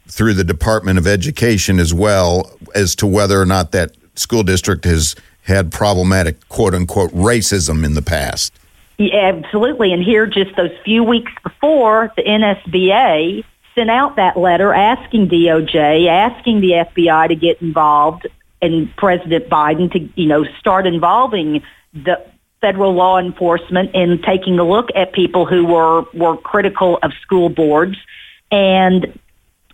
through 0.06 0.34
the 0.34 0.44
Department 0.44 0.98
of 0.98 1.06
Education 1.06 1.78
as 1.80 1.92
well 1.92 2.50
as 2.74 2.94
to 2.96 3.06
whether 3.06 3.40
or 3.40 3.46
not 3.46 3.72
that 3.72 3.92
school 4.14 4.42
district 4.42 4.84
has 4.84 5.16
had 5.42 5.72
problematic 5.72 6.48
quote 6.48 6.74
unquote 6.74 7.10
racism 7.12 7.84
in 7.84 7.94
the 7.94 8.02
past. 8.02 8.52
Yeah, 8.98 9.32
absolutely. 9.34 9.92
And 9.92 10.02
here, 10.02 10.26
just 10.26 10.54
those 10.56 10.70
few 10.84 11.02
weeks 11.02 11.32
before, 11.42 12.12
the 12.16 12.22
NSBA 12.22 13.44
sent 13.74 13.90
out 13.90 14.14
that 14.16 14.36
letter 14.36 14.72
asking 14.72 15.28
DOJ, 15.28 16.06
asking 16.08 16.60
the 16.60 16.70
FBI 16.70 17.28
to 17.28 17.34
get 17.34 17.60
involved 17.60 18.28
and 18.72 18.94
President 18.96 19.48
Biden 19.48 19.90
to, 19.92 20.08
you 20.16 20.26
know, 20.26 20.44
start 20.58 20.86
involving 20.86 21.62
the 21.92 22.24
federal 22.60 22.94
law 22.94 23.18
enforcement 23.18 23.94
in 23.94 24.20
taking 24.22 24.58
a 24.58 24.64
look 24.64 24.88
at 24.96 25.12
people 25.12 25.44
who 25.44 25.66
were, 25.66 26.04
were 26.14 26.36
critical 26.36 26.98
of 27.02 27.12
school 27.22 27.48
boards. 27.48 27.96
And 28.50 29.18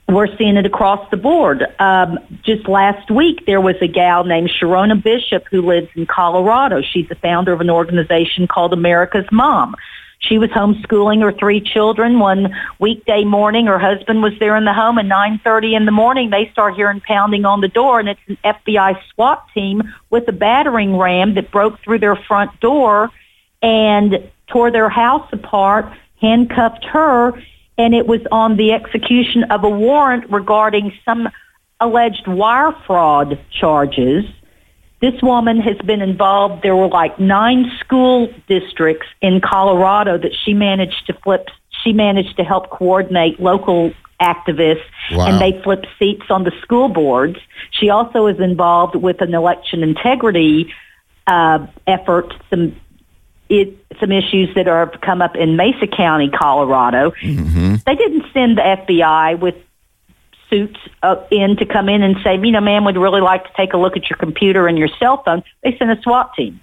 we're 0.09 0.37
seeing 0.37 0.57
it 0.57 0.67
across 0.67 1.09
the 1.11 1.17
board. 1.17 1.65
Um, 1.79 2.19
just 2.45 2.69
last 2.69 3.11
week, 3.11 3.47
there 3.47 3.61
was 3.61 3.77
a 3.81 3.87
gal 3.87 4.25
named 4.25 4.51
Sherronna 4.51 5.01
Bishop 5.01 5.45
who 5.51 5.63
lives 5.63 5.89
in 5.95 6.07
Colorado. 6.07 6.83
She's 6.83 7.09
the 7.09 7.15
founder 7.15 7.53
of 7.53 7.61
an 7.61 7.71
organization 7.71 8.49
called 8.49 8.73
America's 8.73 9.27
Mom. 9.31 9.77
She 10.21 10.39
was 10.39 10.51
homeschooling 10.51 11.23
her 11.23 11.33
three 11.33 11.61
children. 11.61 12.19
One 12.19 12.55
weekday 12.79 13.25
morning, 13.25 13.67
her 13.67 13.79
husband 13.79 14.23
was 14.23 14.35
there 14.39 14.55
in 14.55 14.65
the 14.65 14.75
home. 14.75 14.99
and 14.99 15.11
9:30 15.11 15.75
in 15.75 15.87
the 15.87 15.93
morning, 15.93 16.29
they 16.31 16.49
start 16.53 16.75
hearing 16.75 17.01
pounding 17.01 17.47
on 17.47 17.63
the 17.63 17.69
door, 17.69 18.01
and 18.01 18.09
it's 18.09 18.21
an 18.29 18.37
FBI 18.45 18.99
SWAT 19.13 19.43
team 19.55 19.83
with 20.11 20.29
a 20.29 20.33
battering 20.33 20.97
ram 20.99 21.35
that 21.35 21.51
broke 21.51 21.81
through 21.81 22.01
their 22.01 22.17
front 22.17 22.61
door 22.61 23.11
and 23.63 24.31
tore 24.47 24.71
their 24.71 24.91
house 24.91 25.27
apart, 25.33 25.91
handcuffed 26.21 26.85
her, 26.85 27.33
and 27.79 27.95
it 27.95 28.07
was 28.07 28.21
on 28.31 28.57
the 28.57 28.73
execution 28.73 29.45
of 29.45 29.65
a 29.65 29.71
warrant 29.71 30.31
regarding 30.31 30.93
some 31.05 31.29
alleged 31.81 32.27
wire 32.27 32.73
fraud 32.87 33.39
charges 33.51 34.27
this 35.01 35.21
woman 35.23 35.61
has 35.61 35.79
been 35.79 36.03
involved. 36.03 36.63
There 36.63 36.77
were 36.77 36.89
like 36.89 37.19
nine 37.19 37.71
school 37.81 38.33
districts 38.49 39.07
in 39.21 39.41
Colorado 39.41 40.19
that 40.19 40.33
she 40.45 40.53
managed 40.53 41.07
to 41.07 41.15
flip. 41.15 41.49
She 41.83 41.93
managed 41.93 42.37
to 42.37 42.45
help 42.45 42.71
coordinate 42.71 43.41
local 43.41 43.93
activists 44.21 44.85
wow. 45.13 45.29
and 45.29 45.41
they 45.41 45.61
flipped 45.63 45.87
seats 45.99 46.27
on 46.29 46.45
the 46.45 46.53
school 46.63 46.89
boards. 46.89 47.39
She 47.71 47.89
also 47.89 48.27
is 48.27 48.39
involved 48.39 48.95
with 48.95 49.23
an 49.23 49.35
election 49.35 49.83
integrity 49.83 50.73
uh, 51.27 51.67
effort, 51.87 52.35
some 52.51 52.77
it, 53.49 53.85
some 53.99 54.13
issues 54.13 54.55
that 54.55 54.69
are 54.69 54.91
come 54.99 55.23
up 55.23 55.35
in 55.35 55.57
Mesa 55.57 55.87
County, 55.87 56.29
Colorado. 56.31 57.11
Mm-hmm. 57.11 57.77
They 57.85 57.95
didn't 57.97 58.27
send 58.33 58.59
the 58.59 58.63
FBI 58.63 59.41
with 59.41 59.57
suits 60.51 60.79
uh, 61.03 61.17
in 61.31 61.57
to 61.57 61.65
come 61.65 61.89
in 61.89 62.03
and 62.03 62.17
say, 62.23 62.35
you 62.35 62.51
know, 62.51 62.61
ma'am, 62.61 62.85
we'd 62.85 62.97
really 62.97 63.21
like 63.21 63.45
to 63.45 63.51
take 63.57 63.73
a 63.73 63.79
look 63.79 63.97
at 63.97 64.11
your 64.11 64.17
computer 64.19 64.67
and 64.67 64.77
your 64.77 64.89
cell 64.99 65.23
phone. 65.23 65.43
They 65.63 65.77
sent 65.79 65.91
a 65.91 66.03
SWAT 66.03 66.35
team. 66.35 66.61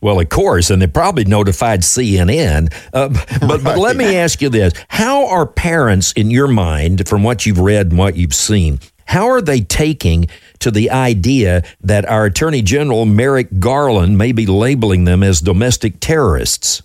Well, 0.00 0.20
of 0.20 0.28
course, 0.28 0.70
and 0.70 0.80
they 0.80 0.86
probably 0.86 1.24
notified 1.24 1.80
CNN. 1.80 2.72
Uh, 2.92 3.08
but, 3.40 3.42
right. 3.42 3.64
but 3.64 3.78
let 3.78 3.96
me 3.96 4.16
ask 4.16 4.40
you 4.40 4.48
this: 4.48 4.72
How 4.88 5.26
are 5.26 5.46
parents, 5.46 6.12
in 6.12 6.30
your 6.30 6.48
mind, 6.48 7.08
from 7.08 7.22
what 7.22 7.46
you've 7.46 7.58
read 7.58 7.88
and 7.88 7.98
what 7.98 8.16
you've 8.16 8.34
seen, 8.34 8.78
how 9.06 9.28
are 9.28 9.40
they 9.40 9.60
taking 9.60 10.26
to 10.60 10.70
the 10.70 10.90
idea 10.90 11.64
that 11.80 12.04
our 12.08 12.26
Attorney 12.26 12.62
General 12.62 13.06
Merrick 13.06 13.58
Garland 13.58 14.18
may 14.18 14.32
be 14.32 14.46
labeling 14.46 15.04
them 15.04 15.22
as 15.22 15.40
domestic 15.40 15.98
terrorists? 15.98 16.82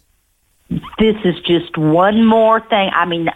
This 0.98 1.18
is 1.24 1.36
just 1.46 1.78
one 1.78 2.26
more 2.26 2.62
thing. 2.62 2.90
I 2.94 3.06
mean, 3.06 3.30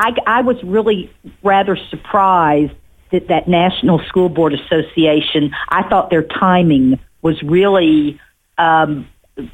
I, 0.00 0.14
I 0.26 0.40
was 0.40 0.56
really 0.64 1.12
rather 1.42 1.76
surprised 1.76 2.72
that 3.12 3.28
that 3.28 3.46
National 3.48 3.98
School 4.08 4.30
Board 4.30 4.54
Association, 4.54 5.50
I 5.68 5.86
thought 5.88 6.08
their 6.08 6.22
timing 6.22 6.98
was 7.20 7.42
really 7.42 8.18
um, 8.56 9.06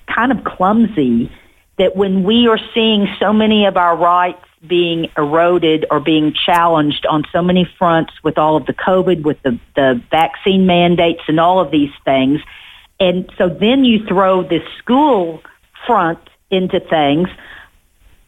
kind 0.06 0.30
of 0.30 0.44
clumsy. 0.44 1.32
That 1.78 1.96
when 1.96 2.22
we 2.22 2.46
are 2.46 2.60
seeing 2.72 3.06
so 3.18 3.32
many 3.32 3.66
of 3.66 3.76
our 3.76 3.96
rights 3.96 4.44
being 4.66 5.08
eroded 5.16 5.84
or 5.90 6.00
being 6.00 6.32
challenged 6.32 7.04
on 7.06 7.24
so 7.32 7.42
many 7.42 7.68
fronts 7.78 8.12
with 8.22 8.38
all 8.38 8.56
of 8.56 8.66
the 8.66 8.72
COVID, 8.72 9.22
with 9.22 9.42
the, 9.42 9.58
the 9.74 10.00
vaccine 10.10 10.66
mandates 10.66 11.22
and 11.26 11.40
all 11.40 11.60
of 11.60 11.70
these 11.70 11.90
things. 12.04 12.40
And 13.00 13.30
so 13.36 13.48
then 13.48 13.84
you 13.84 14.06
throw 14.06 14.42
this 14.42 14.62
school 14.78 15.42
front 15.86 16.20
into 16.50 16.80
things. 16.80 17.28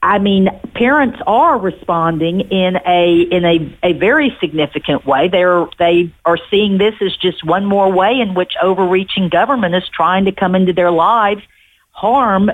I 0.01 0.19
mean, 0.19 0.49
parents 0.75 1.19
are 1.27 1.59
responding 1.59 2.41
in 2.41 2.77
a 2.87 3.21
in 3.21 3.45
a, 3.45 3.79
a 3.83 3.93
very 3.95 4.37
significant 4.41 5.05
way. 5.05 5.29
They're 5.29 5.67
they 5.79 6.13
are 6.25 6.39
seeing 6.51 6.79
this 6.79 6.95
as 7.01 7.17
just 7.17 7.45
one 7.45 7.65
more 7.65 7.91
way 7.91 8.21
in 8.21 8.35
which 8.35 8.55
overreaching 8.63 9.29
government 9.29 9.75
is 9.75 9.89
trying 9.89 10.27
to 10.27 10.33
come 10.33 10.55
into 10.55 10.73
their 10.73 10.93
lives, 10.93 11.43
harm 11.91 12.51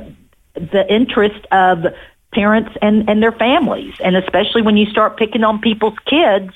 the 0.55 0.87
interest 0.89 1.47
of 1.53 1.85
parents 2.33 2.71
and, 2.81 3.11
and 3.11 3.23
their 3.23 3.33
families. 3.33 3.95
And 4.03 4.17
especially 4.17 4.63
when 4.63 4.77
you 4.77 4.87
start 4.87 5.17
picking 5.19 5.45
on 5.45 5.61
people's 5.61 5.99
kids, 6.07 6.51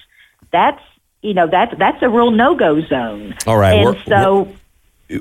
that's 0.51 0.83
you 1.21 1.35
know, 1.35 1.49
that's 1.49 1.77
that's 1.79 2.03
a 2.03 2.09
real 2.09 2.31
no 2.31 2.55
go 2.55 2.81
zone. 2.81 3.35
All 3.47 3.59
right. 3.59 3.75
And 3.75 3.85
we're, 3.85 4.05
so 4.05 4.43
we're- 4.43 4.57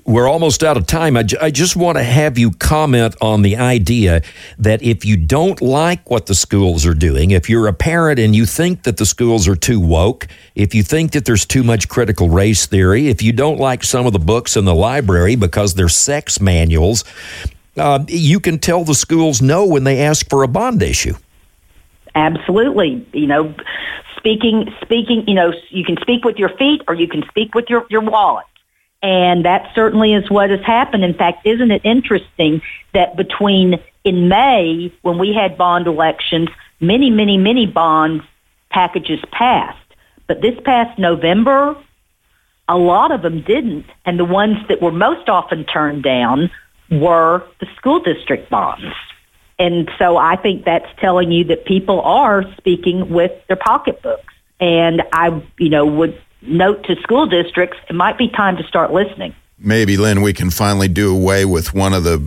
we're 0.06 0.28
almost 0.28 0.64
out 0.64 0.76
of 0.76 0.86
time. 0.86 1.16
I, 1.16 1.24
j- 1.24 1.38
I 1.40 1.50
just 1.50 1.76
want 1.76 1.98
to 1.98 2.04
have 2.04 2.38
you 2.38 2.52
comment 2.52 3.16
on 3.22 3.42
the 3.42 3.56
idea 3.56 4.22
that 4.60 4.82
if 4.84 5.06
you 5.06 5.16
don't 5.16 5.62
like 5.62 6.10
what 6.10 6.26
the 6.26 6.36
schools 6.36 6.86
are 6.86 6.94
doing, 6.94 7.32
if 7.32 7.50
you're 7.50 7.68
a 7.68 7.74
parent 7.74 8.20
and 8.20 8.36
you 8.36 8.46
think 8.46 8.84
that 8.84 8.98
the 8.98 9.06
schools 9.06 9.48
are 9.48 9.56
too 9.56 9.80
woke, 9.80 10.28
if 10.56 10.76
you 10.76 10.84
think 10.84 11.12
that 11.14 11.26
there's 11.26 11.46
too 11.46 11.64
much 11.64 11.88
critical 11.88 12.30
race 12.30 12.66
theory, 12.66 13.08
if 13.08 13.22
you 13.22 13.32
don't 13.32 13.60
like 13.60 13.84
some 13.84 14.06
of 14.06 14.14
the 14.14 14.20
books 14.20 14.58
in 14.58 14.66
the 14.66 14.76
library 14.76 15.36
because 15.36 15.76
they're 15.76 15.90
sex 15.90 16.42
manuals, 16.42 17.06
uh, 17.78 18.04
you 18.08 18.40
can 18.40 18.60
tell 18.60 18.84
the 18.84 18.96
schools 18.96 19.42
no 19.42 19.66
when 19.66 19.86
they 19.86 20.02
ask 20.02 20.30
for 20.30 20.44
a 20.44 20.48
bond 20.48 20.82
issue. 20.82 21.14
Absolutely. 22.14 23.08
You 23.14 23.28
know, 23.28 23.56
speaking, 24.18 24.74
speaking, 24.82 25.26
you 25.28 25.36
know, 25.36 25.54
you 25.70 25.86
can 25.86 25.96
speak 26.02 26.26
with 26.26 26.38
your 26.38 26.50
feet 26.58 26.82
or 26.88 26.96
you 26.96 27.08
can 27.08 27.24
speak 27.30 27.56
with 27.56 27.70
your, 27.70 27.86
your 27.90 28.02
wallet. 28.02 28.46
And 29.08 29.46
that 29.46 29.74
certainly 29.74 30.14
is 30.14 30.30
what 30.30 30.50
has 30.50 30.60
happened. 30.66 31.06
In 31.06 31.14
fact, 31.14 31.48
isn't 31.48 31.72
it 31.72 31.82
interesting 31.86 32.62
that 32.94 33.16
between 33.16 33.80
in 34.04 34.28
May, 34.28 34.92
when 35.02 35.18
we 35.18 35.34
had 35.34 35.58
bond 35.58 35.88
elections, 35.88 36.50
many, 36.82 37.10
many, 37.10 37.38
many 37.38 37.68
bonds 37.68 38.26
packages 38.70 39.22
passed. 39.32 39.80
But 40.28 40.42
this 40.42 40.56
past 40.66 41.00
November, 41.00 41.78
a 42.68 42.78
lot 42.78 43.14
of 43.14 43.22
them 43.22 43.44
didn't. 43.44 43.86
And 44.04 44.20
the 44.20 44.26
ones 44.26 44.58
that 44.68 44.82
were 44.82 44.92
most 44.92 45.30
often 45.30 45.64
turned 45.64 46.04
down 46.04 46.52
were 46.92 47.48
the 47.62 47.68
school 47.78 48.02
district 48.02 48.50
bonds. 48.50 48.94
And 49.58 49.90
so 49.98 50.18
I 50.18 50.36
think 50.36 50.66
that's 50.66 50.90
telling 51.00 51.32
you 51.32 51.46
that 51.46 51.64
people 51.64 52.02
are 52.02 52.44
speaking 52.58 53.10
with 53.10 53.32
their 53.48 53.56
pocketbooks. 53.56 54.34
And 54.60 55.02
I, 55.14 55.42
you 55.58 55.70
know, 55.70 55.86
would 55.86 56.22
note 56.42 56.84
to 56.84 56.96
school 57.02 57.26
districts, 57.26 57.78
it 57.90 57.94
might 57.94 58.18
be 58.18 58.30
time 58.30 58.58
to 58.58 58.64
start 58.64 58.92
listening. 58.92 59.36
Maybe, 59.60 59.98
Lynn, 59.98 60.22
we 60.22 60.34
can 60.34 60.52
finally 60.52 60.88
do 60.88 61.16
away 61.16 61.44
with 61.46 61.74
one 61.74 61.94
of 61.94 62.04
the 62.04 62.20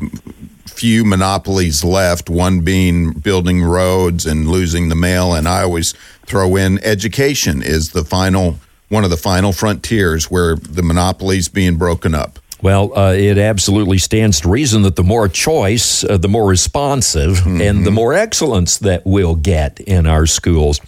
few 0.67 1.05
monopolies 1.05 1.85
left, 1.85 2.31
one 2.31 2.63
being 2.63 3.13
building 3.13 3.63
roads 3.63 4.27
and 4.27 4.49
losing 4.49 4.89
the 4.89 4.95
mail. 4.95 5.35
And 5.35 5.47
I 5.47 5.63
always 5.63 5.93
throw 6.27 6.57
in 6.57 6.83
education 6.83 7.63
is 7.63 7.91
the 7.91 8.05
final, 8.05 8.59
one 8.89 9.05
of 9.05 9.11
the 9.11 9.17
final 9.17 9.53
frontiers 9.53 10.31
where 10.31 10.57
the 10.57 10.83
monopolies 10.83 11.49
being 11.49 11.77
broken 11.77 12.15
up. 12.15 12.39
Well, 12.63 12.97
uh, 12.97 13.13
it 13.13 13.39
absolutely 13.39 13.99
stands 13.99 14.41
to 14.41 14.49
reason 14.49 14.83
that 14.83 14.97
the 14.97 15.03
more 15.03 15.29
choice, 15.29 16.05
uh, 16.05 16.19
the 16.19 16.29
more 16.29 16.47
responsive, 16.47 17.39
mm-hmm. 17.39 17.61
and 17.61 17.87
the 17.87 17.91
more 17.91 18.13
excellence 18.13 18.79
that 18.79 19.07
we'll 19.07 19.37
get 19.37 19.81
in 19.81 20.07
our 20.07 20.27
schools. 20.27 20.81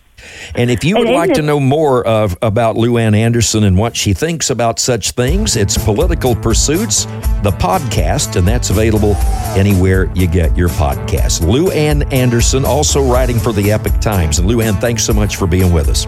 And 0.54 0.70
if 0.70 0.84
you 0.84 0.96
would 0.98 1.08
like 1.08 1.32
to 1.34 1.42
know 1.42 1.60
more 1.60 2.06
of, 2.06 2.36
about 2.42 2.76
Lou 2.76 2.98
Ann 2.98 3.14
Anderson 3.14 3.64
and 3.64 3.76
what 3.76 3.96
she 3.96 4.12
thinks 4.12 4.50
about 4.50 4.78
such 4.78 5.12
things, 5.12 5.56
it's 5.56 5.76
Political 5.78 6.36
Pursuits, 6.36 7.04
the 7.42 7.54
podcast, 7.58 8.36
and 8.36 8.46
that's 8.46 8.70
available 8.70 9.14
anywhere 9.56 10.10
you 10.14 10.26
get 10.26 10.56
your 10.56 10.68
podcast. 10.70 11.46
Lou 11.46 11.70
Ann 11.70 12.02
Anderson, 12.12 12.64
also 12.64 13.02
writing 13.02 13.38
for 13.38 13.52
the 13.52 13.70
Epoch 13.72 14.00
Times. 14.00 14.38
And 14.38 14.48
Lou 14.48 14.60
Ann, 14.60 14.74
thanks 14.74 15.04
so 15.04 15.12
much 15.12 15.36
for 15.36 15.46
being 15.46 15.72
with 15.72 15.88
us. 15.88 16.06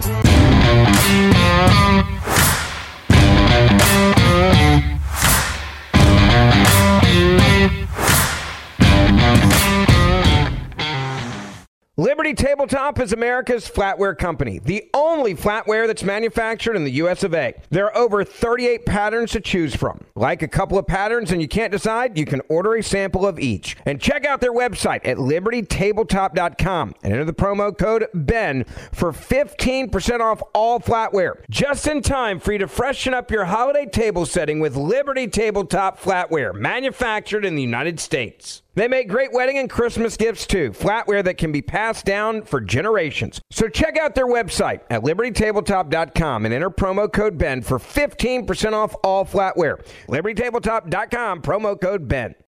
Tabletop 12.65 12.99
is 12.99 13.13
America's 13.13 13.69
flatware 13.69 14.17
company, 14.17 14.57
the 14.57 14.89
only 14.95 15.35
flatware 15.35 15.85
that's 15.85 16.01
manufactured 16.01 16.75
in 16.75 16.83
the 16.83 16.93
US 16.93 17.23
of 17.23 17.35
A. 17.35 17.53
There 17.69 17.85
are 17.85 17.95
over 17.95 18.23
38 18.23 18.87
patterns 18.87 19.33
to 19.33 19.39
choose 19.39 19.75
from. 19.75 20.01
Like 20.15 20.41
a 20.41 20.47
couple 20.47 20.79
of 20.79 20.87
patterns 20.87 21.31
and 21.31 21.39
you 21.39 21.47
can't 21.47 21.71
decide, 21.71 22.17
you 22.17 22.25
can 22.25 22.41
order 22.49 22.73
a 22.73 22.81
sample 22.81 23.27
of 23.27 23.39
each. 23.39 23.77
And 23.85 24.01
check 24.01 24.25
out 24.25 24.41
their 24.41 24.51
website 24.51 25.05
at 25.05 25.17
libertytabletop.com 25.17 26.95
and 27.03 27.13
enter 27.13 27.23
the 27.23 27.33
promo 27.33 27.77
code 27.77 28.07
BEN 28.15 28.63
for 28.91 29.11
15% 29.11 30.19
off 30.21 30.41
all 30.55 30.79
flatware. 30.79 31.43
Just 31.51 31.85
in 31.85 32.01
time 32.01 32.39
for 32.39 32.51
you 32.51 32.57
to 32.57 32.67
freshen 32.67 33.13
up 33.13 33.29
your 33.29 33.45
holiday 33.45 33.85
table 33.85 34.25
setting 34.25 34.59
with 34.59 34.75
Liberty 34.75 35.27
Tabletop 35.27 36.01
flatware, 36.01 36.51
manufactured 36.51 37.45
in 37.45 37.53
the 37.53 37.61
United 37.61 37.99
States. 37.99 38.63
They 38.75 38.87
make 38.87 39.09
great 39.09 39.31
wedding 39.33 39.57
and 39.57 39.69
Christmas 39.69 40.17
gifts 40.17 40.45
too, 40.45 40.71
flatware 40.71 41.23
that 41.23 41.37
can 41.37 41.51
be 41.51 41.61
passed 41.61 42.05
down 42.05 42.43
for 42.43 42.61
generations. 42.61 43.41
So 43.49 43.67
check 43.67 43.97
out 43.97 44.15
their 44.15 44.27
website 44.27 44.81
at 44.89 45.01
libertytabletop.com 45.01 46.45
and 46.45 46.53
enter 46.53 46.69
promo 46.69 47.11
code 47.11 47.37
BEN 47.37 47.61
for 47.61 47.79
15% 47.79 48.73
off 48.73 48.95
all 49.03 49.25
flatware. 49.25 49.85
libertytabletop.com, 50.07 51.41
promo 51.41 51.79
code 51.79 52.07
BEN. 52.07 52.35